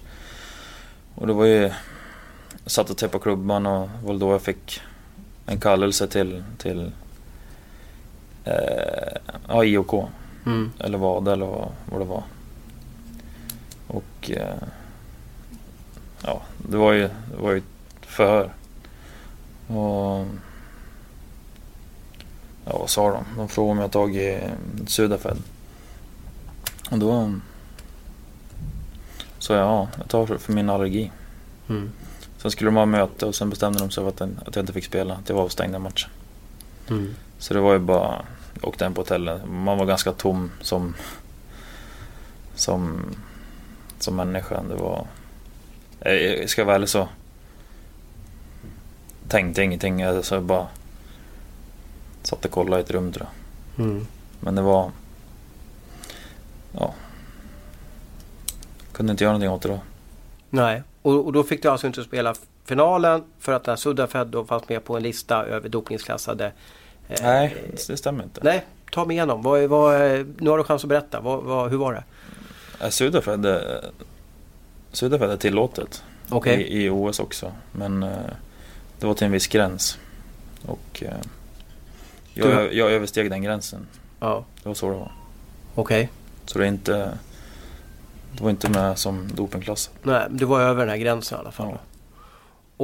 [1.14, 1.72] Och det var ju...
[2.62, 4.80] Jag satt och tejpade klubban och var då jag fick
[5.46, 6.92] en kallelse till, till
[8.44, 9.16] eh,
[9.48, 9.92] ja, IOK.
[10.46, 10.72] Mm.
[10.78, 12.22] Eller vad eller vad, vad det var.
[13.90, 14.54] Och eh,
[16.24, 17.64] ja, det var ju, det var ju ett
[18.06, 18.50] förhör.
[19.66, 20.26] Och
[22.64, 23.24] ja, vad sa de?
[23.36, 24.40] De frågade om jag tagit
[24.86, 25.36] Sudafed.
[26.90, 27.34] Och då
[29.38, 31.10] sa jag ja, jag tar för min allergi.
[31.68, 31.90] Mm.
[32.38, 34.62] Sen skulle de ha möte och sen bestämde de sig för att, den- att jag
[34.62, 35.14] inte fick spela.
[35.14, 36.10] Att jag var avstängd den matchen.
[36.88, 37.14] Mm.
[37.38, 38.24] Så det var ju bara,
[38.60, 39.42] jag åkte hem på hotellet.
[39.50, 40.94] Man var ganska tom som,
[42.54, 43.02] som,
[44.02, 44.62] som människa.
[44.62, 45.06] Det var,
[46.00, 47.08] jag jag ska vara ärlig så
[49.28, 50.00] tänkte ingenting.
[50.00, 50.66] Jag så jag bara
[52.22, 53.26] satt och kollade i ett rum tror
[53.76, 53.86] jag.
[53.86, 54.06] Mm.
[54.40, 54.90] Men det var,
[56.72, 56.94] ja,
[58.92, 59.80] kunde inte göra någonting åt det då.
[60.50, 62.34] Nej, och, och då fick du alltså inte spela
[62.64, 66.52] finalen för att den här Sudafed då fanns med på en lista över dopningsklassade.
[67.08, 68.40] eh, Nej, det stämmer inte.
[68.44, 69.42] Nej, ta mig igenom.
[69.42, 70.00] Vad, vad,
[70.38, 71.20] nu har du chans att berätta.
[71.20, 72.04] Vad, vad, hur var det?
[72.80, 73.90] Äh, Sudafed, är-
[74.92, 76.04] Sudafed är tillåtet.
[76.28, 76.62] Okej.
[76.62, 77.52] I, I OS också.
[77.72, 78.08] Men eh,
[78.98, 79.98] det var till en viss gräns.
[80.66, 81.12] Och eh,
[82.34, 83.86] jag, Du- jag översteg den gränsen.
[84.20, 85.12] Ja, Det var så det var.
[85.74, 86.10] okej.
[86.46, 87.18] Så det är inte...
[88.36, 89.90] Det var inte med som dopingklass.
[90.02, 91.68] Nej, du var över den här gränsen i alla fall.
[91.70, 91.78] Ja.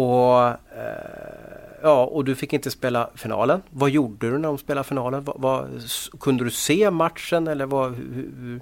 [0.01, 3.63] Och, eh, ja, och du fick inte spela finalen.
[3.71, 5.25] Vad gjorde du när de spelade finalen?
[5.25, 5.83] Vad, vad,
[6.21, 8.61] kunde du se matchen eller vad, hur,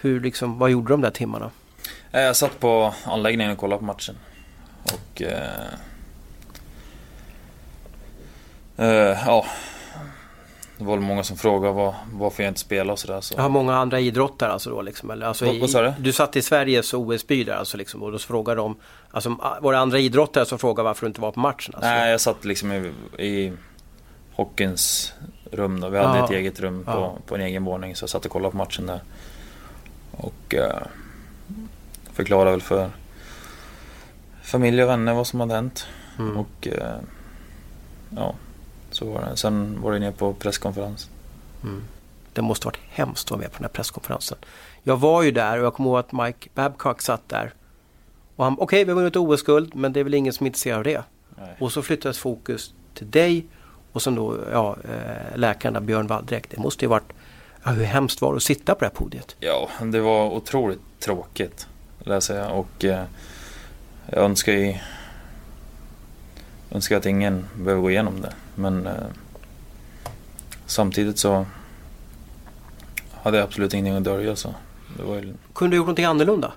[0.00, 1.50] hur, liksom, vad gjorde de där timmarna?
[2.12, 4.16] Eh, Jag satt på anläggningen och kollade på matchen.
[4.84, 5.22] Och...
[5.22, 5.64] Eh,
[8.76, 9.46] eh, ja.
[10.78, 13.20] Det var många som frågade var, varför jag inte spelade och sådär.
[13.20, 13.40] Så.
[13.40, 15.10] Har många andra idrottare alltså då liksom?
[15.10, 15.92] Eller, alltså Vad- i- du?
[15.98, 18.76] Du satt i Sveriges OS-by där alltså liksom och då frågade de,
[19.10, 21.74] alltså var det andra idrottare som frågade varför du inte var på matchen?
[21.74, 21.90] Alltså?
[21.90, 22.92] Nej, jag satt liksom i,
[23.24, 23.52] i
[24.34, 25.12] hockeyns
[25.52, 25.88] rum då.
[25.88, 26.24] Vi hade Ja.
[26.24, 27.16] ett eget rum på, Ja.
[27.26, 29.00] på en egen våning så jag satt och kollade på matchen där.
[30.16, 30.82] Och eh,
[32.12, 32.90] förklarade väl för
[34.42, 35.86] familj och vänner vad som hade hänt.
[36.18, 36.36] Mm.
[36.36, 36.96] Och eh,
[38.16, 38.34] ja,
[38.90, 39.36] så var det.
[39.36, 41.10] Sen var det ner på presskonferens.
[41.62, 41.82] Mm.
[42.32, 44.38] Det måste varit hemskt att vara med på den här presskonferensen.
[44.82, 47.52] Jag var ju där och jag kommer ihåg att Mike Babcock satt där.
[48.36, 50.78] Och han, okej vi har vunnit OS-guld men det är väl ingen som är intresserad
[50.78, 51.02] av det.
[51.36, 51.56] Nej.
[51.58, 53.46] Och så flyttades fokus till dig
[53.92, 56.50] och sen då ja, eh, läkarna Björn Waldräck.
[56.50, 57.12] Det måste ju varit,
[57.66, 59.36] ja, hur hemskt var det att sitta på det här podiet?
[59.40, 61.66] Ja, det var otroligt tråkigt.
[61.98, 62.48] vill jag säga.
[62.48, 63.04] Och eh,
[64.06, 64.74] jag önskar ju
[66.70, 68.32] önskar att ingen behöver gå igenom det.
[68.54, 68.92] Men eh,
[70.66, 71.46] samtidigt så
[73.22, 74.36] hade jag absolut ingenting att dölja.
[74.36, 74.54] Så
[74.96, 76.52] det var ju, Kunde du gjort någonting annorlunda?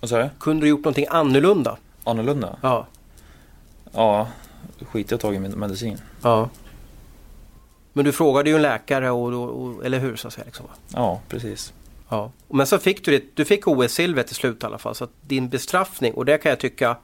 [0.00, 0.30] vad sa du?
[0.40, 1.76] Kunde du gjort någonting annorlunda?
[2.04, 2.56] Annorlunda?
[2.62, 2.86] Ja.
[3.92, 4.28] Ja,
[4.90, 5.98] skit jag tagit min medicin.
[6.22, 6.48] ja.
[7.96, 10.44] Men du frågade ju en läkare och, och, och eller hur så att säga.
[10.44, 10.66] Liksom.
[10.94, 11.72] Ja, precis.
[12.08, 12.30] Ja.
[12.48, 14.94] Men så fick du det, du fick OS-silver till slut i alla fall.
[14.94, 16.96] Så att din bestraffning, och det kan jag tycka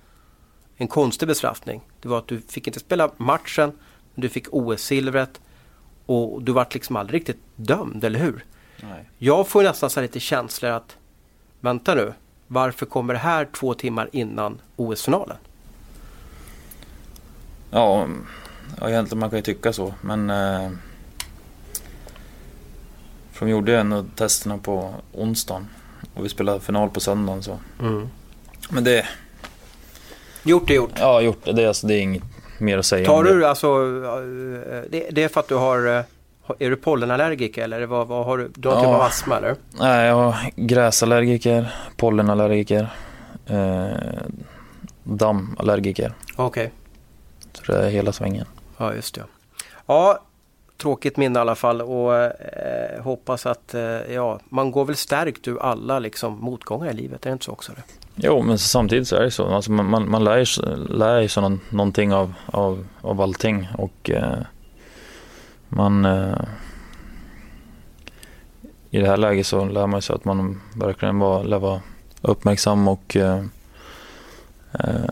[0.76, 1.80] en konstig bestraffning.
[2.03, 3.72] Det var att du fick inte spela matchen,
[4.14, 5.40] men du fick OS-silvret.
[6.07, 8.45] Och du vart liksom aldrig riktigt dömd, eller hur?
[8.80, 9.11] Nej.
[9.18, 10.97] Jag får nästan så här lite känslor att
[11.61, 12.12] vänta nu,
[12.47, 15.36] varför kommer det här två timmar innan OS-finalen?
[17.70, 18.09] Ja,
[18.81, 19.95] ja, egentligen man kan ju tycka så.
[20.01, 20.70] Men eh,
[23.33, 25.68] för de gjorde ju ändå testerna på onsdagen
[26.14, 27.43] och vi spelade final på söndagen.
[27.43, 27.59] Så.
[28.70, 29.07] Men det,
[30.45, 30.91] Gjort är gjort.
[30.99, 32.23] ja gjort det, alltså, det är inget
[32.59, 33.49] mer att säga Tar du det.
[33.49, 33.85] alltså,
[34.91, 36.05] det, det är för att du har, eh,
[36.59, 38.51] är du pollenallergiker eller vad, vad har du?
[38.57, 38.95] Du har typ Ja.
[38.95, 39.57] av astma eller?
[39.70, 42.89] Nej, jag har gräsallergiker, pollenallergiker,
[43.47, 43.87] eh,
[45.05, 46.12] dammallergiker.
[46.37, 46.73] Okej,
[47.53, 48.47] Så det är hela svängen
[48.87, 49.24] ja just det.
[49.87, 50.18] Ja,
[50.76, 53.83] tråkigt minne i alla fall och eh, hoppas att, eh,
[54.14, 57.53] ja, man går väl stärkt ur alla liksom motgångar i livet, är det inte så
[57.53, 57.72] också?
[57.72, 57.83] Det?
[58.14, 59.47] Jo, men samtidigt så är det så.
[59.55, 64.11] Alltså man, man, man lär, sig- lär sig någon, någonting av, av, av allting och
[64.11, 64.39] eh,
[65.68, 66.39] man eh,
[68.91, 71.80] i det här läget så lär man sig att man verkligen var, lär vara
[72.22, 73.45] uppmärksam och eh,
[74.72, 75.05] eh,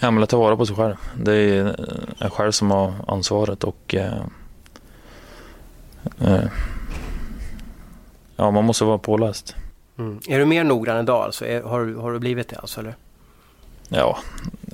[0.00, 0.94] ja, men ta vara på sig själv.
[1.16, 4.22] Det är eh, en själv som har ansvaret och eh,
[6.20, 6.44] eh,
[8.36, 9.54] ja, man måste vara påläst.
[9.98, 10.20] Mm.
[10.28, 11.46] Är du mer noggrann idag alltså?
[11.46, 12.80] Är, har, du- har du blivit det alltså?
[12.80, 12.96] Eller?
[13.88, 14.18] Ja,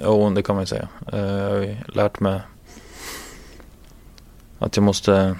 [0.03, 0.89] jo, det kan man ju säga.
[1.12, 2.41] Eh, Jag har ju lärt mig
[4.59, 5.37] att jag måste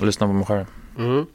[0.00, 0.64] lyssna på mig själv.
[0.98, 1.26] Mm.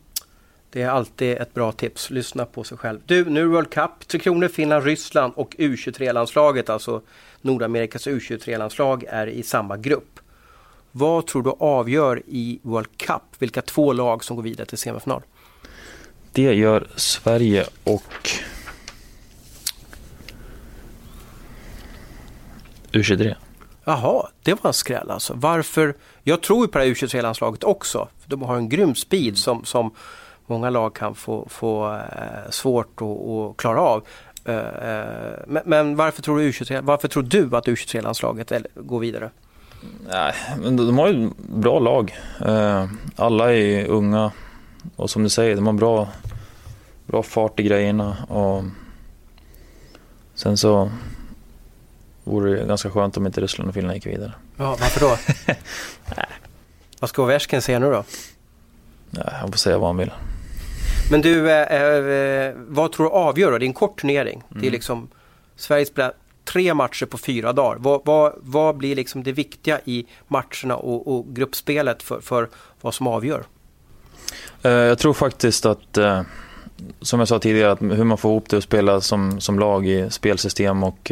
[0.77, 2.09] Det är alltid ett bra tips.
[2.09, 2.99] Lyssna på sig själv.
[3.05, 4.07] Du, nu är World Cup.
[4.07, 7.01] Tre Kronor, Finland, Ryssland och U23-landslaget, alltså
[7.41, 10.19] Nordamerikas U23-landslag, är i samma grupp.
[10.91, 13.21] Vad tror du avgör i World Cup?
[13.39, 15.21] Vilka två lag som går vidare till semifinal?
[16.31, 18.29] Det gör Sverige och
[22.91, 23.35] U23.
[23.83, 25.33] Jaha, det var en skräll alltså.
[25.35, 25.95] Varför?
[26.23, 28.07] Jag tror ju på det här U23-landslaget också.
[28.25, 29.91] De har en grym speed som, som
[30.47, 34.03] många lag kan få, få eh, svårt att, att klara av.
[34.45, 38.99] Eh, eh, men, men varför tror du, U23, varför tror du att U23-landslaget eller- går
[38.99, 39.29] vidare?
[40.09, 42.17] Nej, men de har ju bra lag.
[43.15, 44.31] Alla är unga
[44.95, 46.07] och som du säger, de har bra,
[47.05, 48.17] bra fart i grejerna.
[48.29, 48.63] Och
[50.35, 50.91] sen så
[52.23, 54.33] vore det ganska skönt om inte Ryssland och Finland gick vidare.
[54.57, 55.17] Ja, varför då?
[56.99, 58.03] Vad ska Ovechkin säga nu då?
[59.11, 60.11] Ja, han får säga vad han vill.
[61.11, 63.57] Men du, eh, eh, vad tror du avgör då?
[63.57, 64.43] Det är en kort turnering.
[64.49, 64.71] Det är Mm.
[64.71, 65.07] liksom
[65.55, 66.13] Sverige spelar
[66.45, 67.77] tre matcher på fyra dagar.
[67.79, 72.49] Vad, vad, vad blir liksom det viktiga i matcherna och, och gruppspelet för, för
[72.81, 73.43] vad som avgör?
[74.63, 76.21] Eh, Jag tror faktiskt att, eh,
[77.01, 79.87] som jag sa tidigare, att hur man får ihop det och spela som, som lag
[79.87, 81.11] i spelsystem och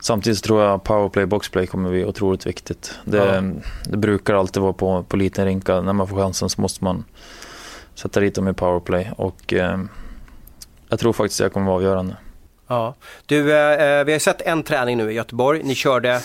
[0.00, 2.94] samtidigt tror jag powerplay, boxplay kommer bli otroligt viktigt.
[3.04, 3.42] Det, Ja.
[3.90, 5.80] det brukar alltid vara på, på liten rinka.
[5.80, 7.04] När man får chansen så måste man
[7.98, 9.78] sätta dit dem i powerplay och eh,
[10.88, 12.16] jag tror faktiskt det kommer vara avgörande.
[12.66, 12.94] Ja.
[13.26, 15.62] Du, eh, vi har sett en träning nu i Göteborg.
[15.62, 16.20] Ni körde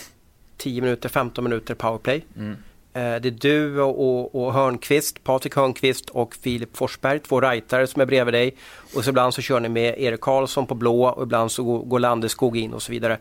[0.57, 2.26] 10 minuter, 15 minuter powerplay.
[2.38, 2.51] Mm.
[2.93, 8.01] Eh, det är du och, och Hörnqvist, Patrik Hörnqvist och Filip Forsberg, två rightare som
[8.01, 8.55] är bredvid dig.
[8.95, 11.80] Och så ibland så kör ni med Erik Karlsson på blå och ibland så går,
[11.80, 13.17] går Landeskog in och så vidare.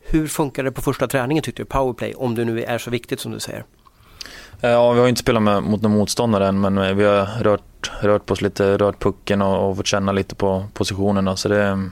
[0.00, 3.20] Hur funkar det på första träningen tyckte du, powerplay, om det nu är så viktigt
[3.20, 3.64] som du säger?
[4.64, 7.26] Eh, Ja, vi har inte spelat med, mot någon motståndare än men eh, vi har
[7.42, 11.36] rört, rört på oss lite, rört pucken och, och fått känna lite på positionerna.
[11.36, 11.90] Så det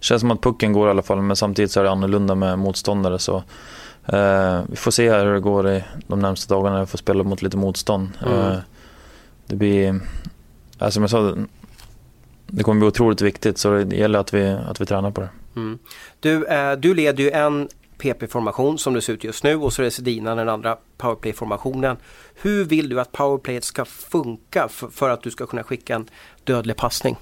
[0.00, 2.58] känns som att pucken går i alla fall men samtidigt så är det annorlunda med
[2.58, 3.18] motståndare.
[3.18, 3.36] Så,
[4.06, 6.98] eh, vi får se här hur det går i de närmaste dagarna när vi får
[6.98, 8.08] spela mot lite motstånd.
[8.26, 8.38] Mm.
[8.38, 8.58] Eh,
[9.46, 10.00] det blir,
[10.78, 11.36] ja, som jag sa,
[12.46, 15.28] det kommer bli otroligt viktigt så det gäller att vi, att vi tränar på det.
[15.56, 15.78] Mm.
[16.20, 17.68] Du, eh, du leder ju en
[18.00, 21.96] PP-formation som det ser ut just nu och så är det Sedina den andra powerplay-formationen.
[22.34, 26.08] Hur vill du att powerplayet ska funka för, för att du ska kunna skicka en
[26.44, 27.16] dödlig passning?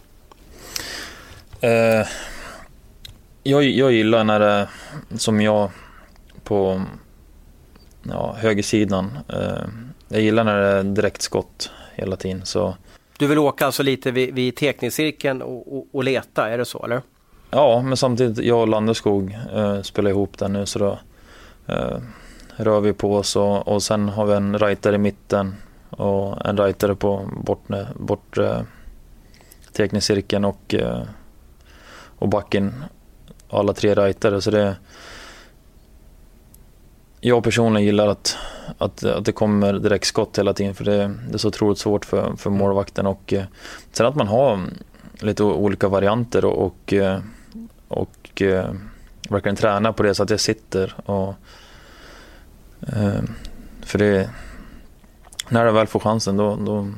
[1.61, 2.07] Eh,
[3.43, 4.69] jag, jag gillar när det,
[5.17, 5.71] som jag
[6.45, 6.83] på
[8.03, 9.65] ja, högersidan, eh,
[10.09, 12.45] jag gillar när det är direktskott hela tiden.
[12.45, 12.77] Så
[13.19, 16.85] Du vill åka alltså lite vid, vid teknikcirkeln och, och, och leta, är det så
[16.85, 17.03] eller?
[17.51, 20.99] Ja, men samtidigt, jag och Landeskog eh, spelar ihop den nu så då
[21.67, 21.97] eh,
[22.57, 25.55] rör vi på oss och, och sen har vi en rightare i mitten
[25.91, 28.61] och en rightare på bortre bort eh,
[29.73, 31.03] teknikcirkeln och, eh,
[32.19, 32.85] och backen.
[33.51, 34.77] Alla tre rightare så det
[37.21, 38.37] jag personligen gillar att
[38.79, 42.37] att, att det kommer direktskott hela tiden för det, det är så otroligt svårt för,
[42.37, 43.07] för målvakten.
[43.07, 43.45] Och, eh,
[43.93, 44.61] sen att man har
[45.21, 47.21] lite olika varianter och, och, eh,
[47.89, 48.73] och eh,
[49.29, 50.95] verkligen träna på det så att jag sitter.
[51.11, 51.35] Och,
[52.81, 53.23] eh,
[53.83, 54.31] för det,
[55.49, 56.89] när du väl får chansen då, då,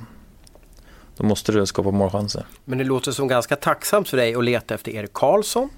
[1.16, 2.44] då måste du skapa målchanser.
[2.64, 5.68] Men det låter som ganska tacksamt för dig att leta efter Erik Karlsson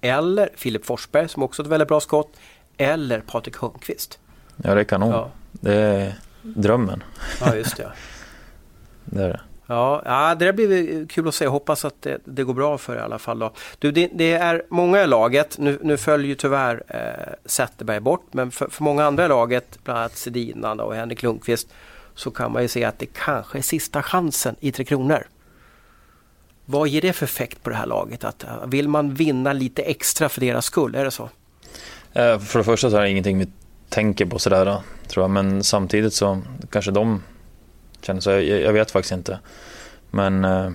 [0.00, 2.36] eller Filip Forsberg som också har ett väldigt bra skott
[2.76, 4.18] eller Patrik Hörnqvist.
[4.56, 5.10] Ja, det är kanon.
[5.10, 5.30] Ja.
[5.52, 7.02] Det är drömmen.
[7.40, 7.92] Ja, just det.
[9.04, 9.40] Det är det.
[9.70, 11.44] Ja, ja, det där blir kul att se.
[11.44, 13.38] Jag hoppas att det, det går bra för er i alla fall.
[13.38, 13.52] Då.
[13.78, 15.58] Du, det, det är många i laget.
[15.58, 19.78] Nu, nu följer ju tyvärr eh, Zetterberg bort, men för, för många andra i laget,
[19.84, 21.68] bland annat Sedina och Henrik Lundqvist,
[22.14, 25.26] så kan man ju se att det kanske är sista chansen i Tre Kronor.
[26.64, 28.24] Vad ger det för effekt på det här laget?
[28.24, 30.94] Att, vill man vinna lite extra för deras skull?
[30.94, 31.28] Är det så?
[32.12, 33.48] Eh, För det första så är det ingenting vi
[33.88, 35.30] tänker på sådär tror jag.
[35.30, 37.22] Men samtidigt så kanske de
[38.00, 38.30] känner så.
[38.30, 39.38] Jag, jag vet faktiskt inte.
[40.10, 40.72] Men eh,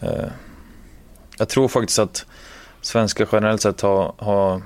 [0.00, 0.28] eh,
[1.38, 2.26] jag tror faktiskt att
[2.80, 4.62] svenskar generellt sett har, har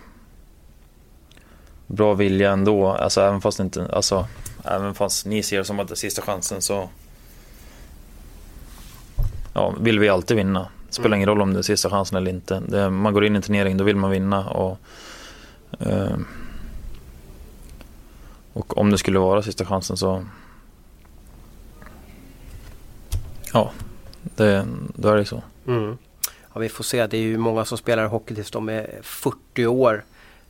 [1.87, 2.89] bra vilja ändå.
[2.89, 4.27] Alltså även fast inte, alltså
[4.65, 6.89] även fast ni ser det som att det är sista chansen så
[9.53, 10.69] ja, vill vi alltid vinna.
[10.89, 12.63] Det spelar ingen roll om det är sista chansen eller inte.
[12.69, 14.49] Det, man går in i en turnering, då vill man vinna.
[14.49, 14.79] Och,
[15.79, 16.17] eh,
[18.53, 20.25] och om det skulle vara sista chansen så...
[23.53, 23.71] Ja,
[24.23, 25.43] det, då är det så.
[25.67, 25.99] Mm.
[26.55, 27.07] Ja, vi får se.
[27.07, 30.05] Det är ju många som spelar hockey tills de är 40 år.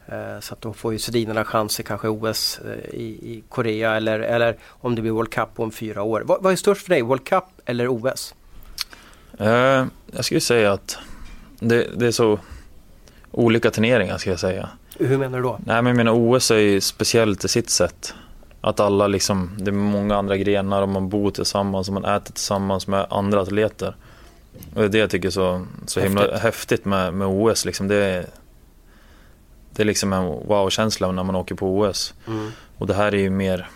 [0.06, 4.20] Eh, Så att då får ju Sedinerna chanser kanske OS eh, i, i Korea eller,
[4.20, 6.20] eller om det blir World Cup om fyra år.
[6.26, 7.02] Vad, vad är störst för dig?
[7.02, 8.34] World Cup eller OS?
[9.38, 10.98] Eh, jag skulle säga att
[11.60, 12.38] det, det är så
[13.30, 14.68] olika turneringar ska jag säga.
[14.98, 15.58] Hur menar du då?
[15.66, 18.14] Nej men jag menar OS är ju speciellt i sitt sätt.
[18.60, 22.32] Att alla liksom, det är många andra grenar och man bor tillsammans och man äter
[22.32, 23.96] tillsammans med andra atleter.
[24.74, 26.42] Och det är det jag tycker är så, så himla Häftigt.
[26.42, 27.64] häftigt med, med OS.
[27.64, 28.26] Liksom det, är,
[29.72, 32.14] det är liksom en wow-känsla när man åker på OS.
[32.26, 32.50] Mm.
[32.78, 33.68] Och det här är ju mer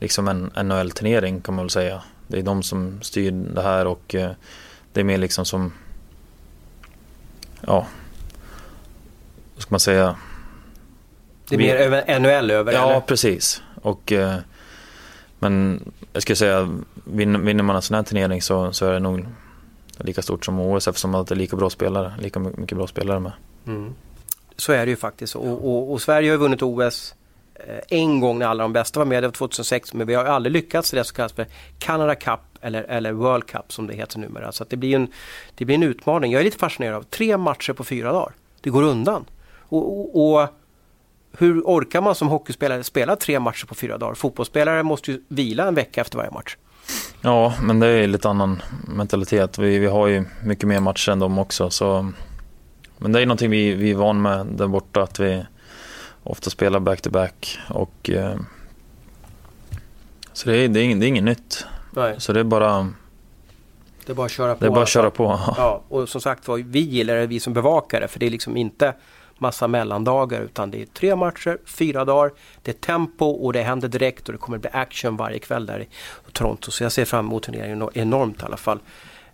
[0.00, 2.02] liksom en NHL-turnering kan man väl säga.
[2.28, 4.30] Det är de som styr det här och eh,
[4.92, 5.72] det är mer liksom som,
[7.60, 7.86] ja,
[9.54, 10.16] vad ska man säga?
[11.56, 13.00] Det är mer över, NHL över Ja, eller?
[13.00, 13.62] precis.
[13.82, 14.34] Och, eh,
[15.38, 15.80] men
[16.12, 16.68] jag skulle säga,
[17.04, 19.26] vinner, man en sån här turnering så, så är det nog
[19.98, 22.86] lika stort som OS eftersom att det är lika bra spelare, lika my- mycket bra
[22.86, 23.32] spelare med.
[23.66, 23.94] Mm.
[24.56, 25.36] Så är det ju faktiskt.
[25.36, 27.14] Och, och, och Sverige har ju vunnit OS
[27.54, 30.24] eh, en gång när alla de bästa var med, det var 2006, men vi har
[30.24, 31.46] ju aldrig lyckats i det som kallas för
[31.78, 34.52] Canada Cup eller, eller World Cup som det heter numera.
[34.52, 35.08] Så att det, blir en,
[35.54, 36.32] det blir en utmaning.
[36.32, 38.32] Jag är lite fascinerad av tre matcher på fyra dagar.
[38.60, 39.24] Det går undan.
[39.60, 40.48] Och, och, och
[41.38, 44.14] hur orkar man som hockeyspelare spela tre matcher på fyra dagar?
[44.14, 46.56] Fotbollsspelare måste ju vila en vecka efter varje match.
[47.20, 49.58] Ja, men det är lite annan mentalitet.
[49.58, 51.70] Vi, vi har ju mycket mer matcher än dem också.
[51.70, 52.12] Så,
[52.98, 55.44] men det är någonting vi, vi är van med där borta, att vi
[56.22, 57.58] ofta spelar back-to-back.
[57.68, 58.36] Och, eh,
[60.32, 61.66] så det är, det, är, det är inget nytt.
[61.90, 62.88] Nej, Så det är bara,
[64.06, 64.60] det är bara att köra på.
[64.60, 65.40] det är bara att köra på.
[65.56, 68.30] Ja, och som sagt var, vi gillar det, vi som bevakar det, för det är
[68.30, 68.94] liksom inte
[69.38, 73.88] massa mellandagar utan det är tre matcher, fyra dagar, det är tempo och det händer
[73.88, 75.88] direkt och det kommer bli action varje kväll där i
[76.32, 76.70] Toronto.
[76.70, 78.78] Så jag ser fram emot turneringen enormt i alla fall.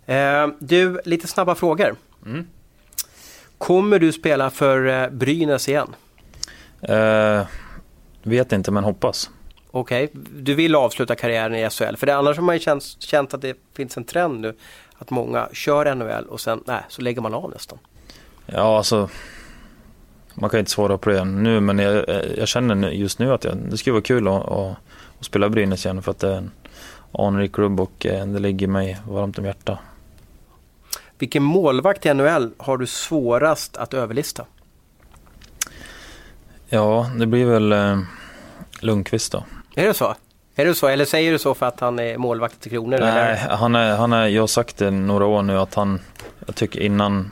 [0.05, 1.95] Eh, du, lite snabba frågor.
[2.25, 2.47] Mm.
[3.57, 5.95] Kommer du spela för eh, Brynäs igen?
[6.81, 7.41] Eh,
[8.23, 9.29] vet inte, men hoppas.
[9.71, 11.95] Okej, du vill avsluta karriären i SHL.
[11.95, 14.55] För det, annars har man ju känt, känt att det finns en trend nu
[14.97, 17.77] att många kör NHL och sen nej, så lägger man av nästan.
[18.45, 19.09] Ja, alltså.
[20.39, 22.05] Man kan inte svara på det nu, men jag,
[22.37, 24.75] jag känner just nu att jag, det skulle vara kul att, att,
[25.19, 26.51] att spela Brynäs igen för att det är en
[27.11, 29.79] anrik klubb och eh, det ligger mig varmt om hjärtat.
[31.17, 34.45] Vilken målvakt i NHL har du svårast att överlista?
[36.69, 37.99] Ja, det blir väl eh,
[38.81, 39.43] Lundqvist då.
[39.75, 40.15] Är det så?
[40.55, 40.87] Är det så?
[40.87, 42.97] Eller säger du så för att han är målvakt till Kronor?
[42.97, 43.55] Nej, Eller?
[43.55, 45.99] han är, han är, jag har sagt det några år nu att han,
[46.45, 47.31] jag tycker innan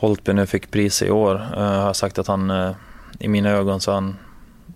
[0.00, 2.72] Holtby nu fick pris i år, eh, har sagt att han, eh,
[3.18, 4.16] i mina ögon så är han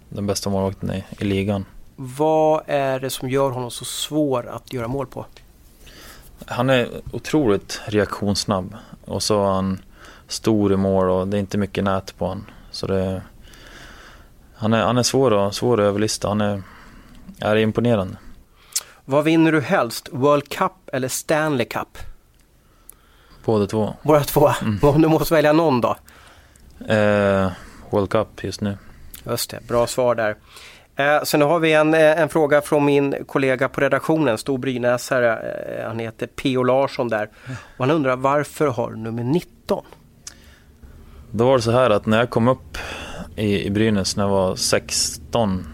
[0.08, 1.64] den bästa målvakten i, i ligan.
[1.96, 5.26] Vad är det som gör honom så svår att göra mål på?
[6.46, 9.78] Han är otroligt reaktionssnabb och så är han
[10.28, 12.46] stor i mål och det är inte mycket nät på honom.
[12.70, 13.22] Så det,
[14.54, 16.28] han, är, han är svår att, svår att överlista.
[16.28, 16.62] Han är,
[17.38, 18.16] är imponerande.
[19.04, 20.08] Vad vinner du helst?
[20.12, 21.98] World Cup eller Stanley Cup?
[23.44, 23.94] Båda två.
[24.02, 24.50] Båda två.
[24.82, 25.96] Om du måste välja någon då?
[26.88, 27.50] Eh,
[27.90, 28.78] World Cup just nu.
[29.26, 30.36] Just det, bra svar där.
[30.96, 35.36] Eh, sen har vi en, eh, en fråga från min kollega på redaktionen, stor brynäsare.
[35.36, 36.62] Eh, han heter P.O.
[36.62, 37.28] Larsson där.
[37.76, 39.84] Och han undrar varför har du nummer 19?
[41.30, 42.78] Då var det så här att när jag kom upp
[43.36, 45.66] i, i Brynäs när jag var 16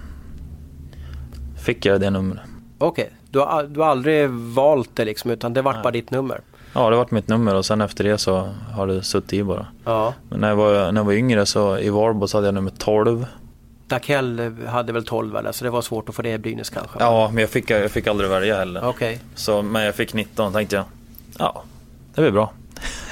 [1.65, 2.41] fick jag det numret.
[2.79, 6.41] Okej, du, har, du har aldrig valt det liksom utan det vart bara ditt nummer?
[6.79, 9.67] Ja, det var mitt nummer och sen efter det så har det suttit i bara.
[9.85, 10.15] Ja.
[10.29, 12.73] Men när jag var, när jag var yngre så i Varbo så hade jag nummer
[12.79, 13.27] 12.
[13.87, 16.99] Dakell hade väl 12 eller så det var svårt att få det i Brynäs kanske?
[17.01, 18.89] Ja, men jag fick, jag fick aldrig välja heller.
[18.89, 20.85] Okej, Så, men jag fick 19 tänkte jag.
[21.39, 21.63] Ja,
[22.15, 22.53] det blir bra.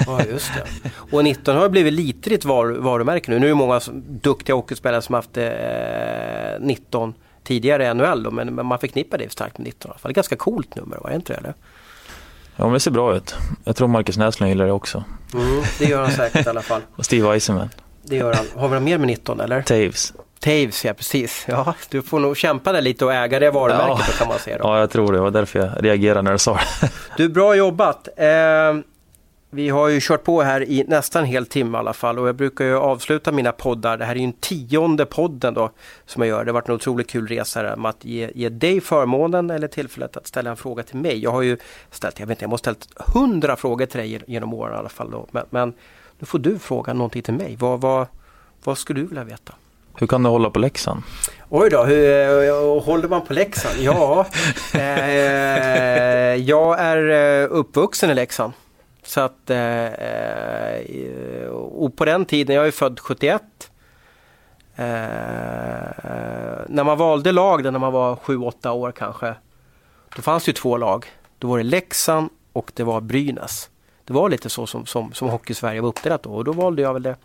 [0.07, 0.91] ja just det.
[1.17, 3.39] Och 19 har blivit lite ditt var, varumärke nu.
[3.39, 5.45] Nu är det många duktiga hockeyspelare som haft eh,
[6.61, 7.15] 19
[7.45, 10.13] tidigare i NHL då, men, men man förknippar det starkt med 19 i alla fall.
[10.13, 11.39] Ganska coolt nummer, var det inte det?
[11.39, 11.55] Eller?
[12.57, 13.35] Ja, men det ser bra ut.
[13.65, 15.05] Jag tror Marcus Näslund gillar det också.
[15.35, 16.81] Mm, det gör han säkert i alla fall.
[16.97, 17.69] Och Steve Eisenman.
[18.03, 18.47] Det gör han.
[18.57, 19.63] Har vi något mer med 19 eller?
[19.63, 20.13] Taves.
[20.41, 21.45] Taves, ja precis.
[21.49, 24.15] Ja, du får nog kämpa där lite och äga det varumärket Ja.
[24.19, 24.59] kan man säga.
[24.59, 24.65] Då.
[24.65, 25.19] Ja, jag tror det.
[25.19, 26.91] Det var därför jag reagerade när du sa det.
[27.17, 28.09] Du, bra jobbat.
[28.17, 28.27] Eh,
[29.51, 32.29] vi har ju kört på här i nästan en hel timme i alla fall och
[32.29, 33.97] jag brukar ju avsluta mina poddar.
[33.97, 35.71] Det här är ju en tionde podden då
[36.07, 36.45] som jag gör.
[36.45, 39.69] Det har varit en otroligt kul resa här med att ge, ge dig förmånen eller
[39.69, 41.19] tillfället att ställa en fråga till mig.
[41.19, 41.57] Jag har ju
[41.91, 44.89] ställt, jag vet inte, jag måste ställt hundra frågor till dig genom åren i alla
[44.89, 45.11] fall.
[45.11, 45.27] Då.
[45.31, 45.75] Men, men
[46.19, 47.57] nu får du fråga någonting till mig.
[47.59, 48.07] Vad, vad,
[48.65, 49.53] vad skulle du vilja veta?
[49.99, 51.03] Hur kan du hålla på Leksand?
[51.49, 53.75] Oj då, hur eh, håller man på Leksand?
[53.81, 54.27] Ja,
[54.75, 54.81] eh,
[56.35, 58.53] jag är eh, uppvuxen i Leksand.
[59.07, 63.43] Så att, eh, eh, och på den tiden, jag är född 71.
[64.77, 64.85] Eh,
[66.69, 69.35] när man valde lag när man var 7-8 år kanske.
[70.17, 71.07] Då fanns det ju två lag.
[71.39, 73.71] Då var det Leksand och det var Brynäs.
[74.05, 76.93] Det var lite så som, som, som Hockey-Sverige var uppdelat då och då valde jag
[76.93, 77.17] väl det,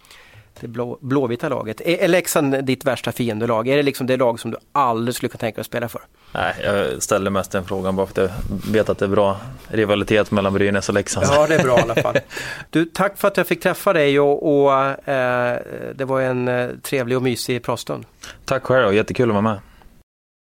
[0.59, 1.81] det blå, blåvita laget.
[1.81, 3.67] Är, är Leksand ditt värsta fiendelag?
[3.67, 6.01] Är det liksom det lag som du aldrig skulle kunna tänka dig att spela för?
[6.31, 9.37] Nej, jag ställer mest den frågan bara för att jag vet att det är bra
[9.67, 11.27] rivalitet mellan Brynäs och Leksand.
[11.29, 12.15] Ja, det är bra i alla fall.
[12.69, 14.73] Du, tack för att jag fick träffa dig och, och
[15.09, 15.59] eh,
[15.95, 18.05] det var en eh, trevlig och mysig pratstund.
[18.45, 19.59] Tack själv, jättekul att vara med.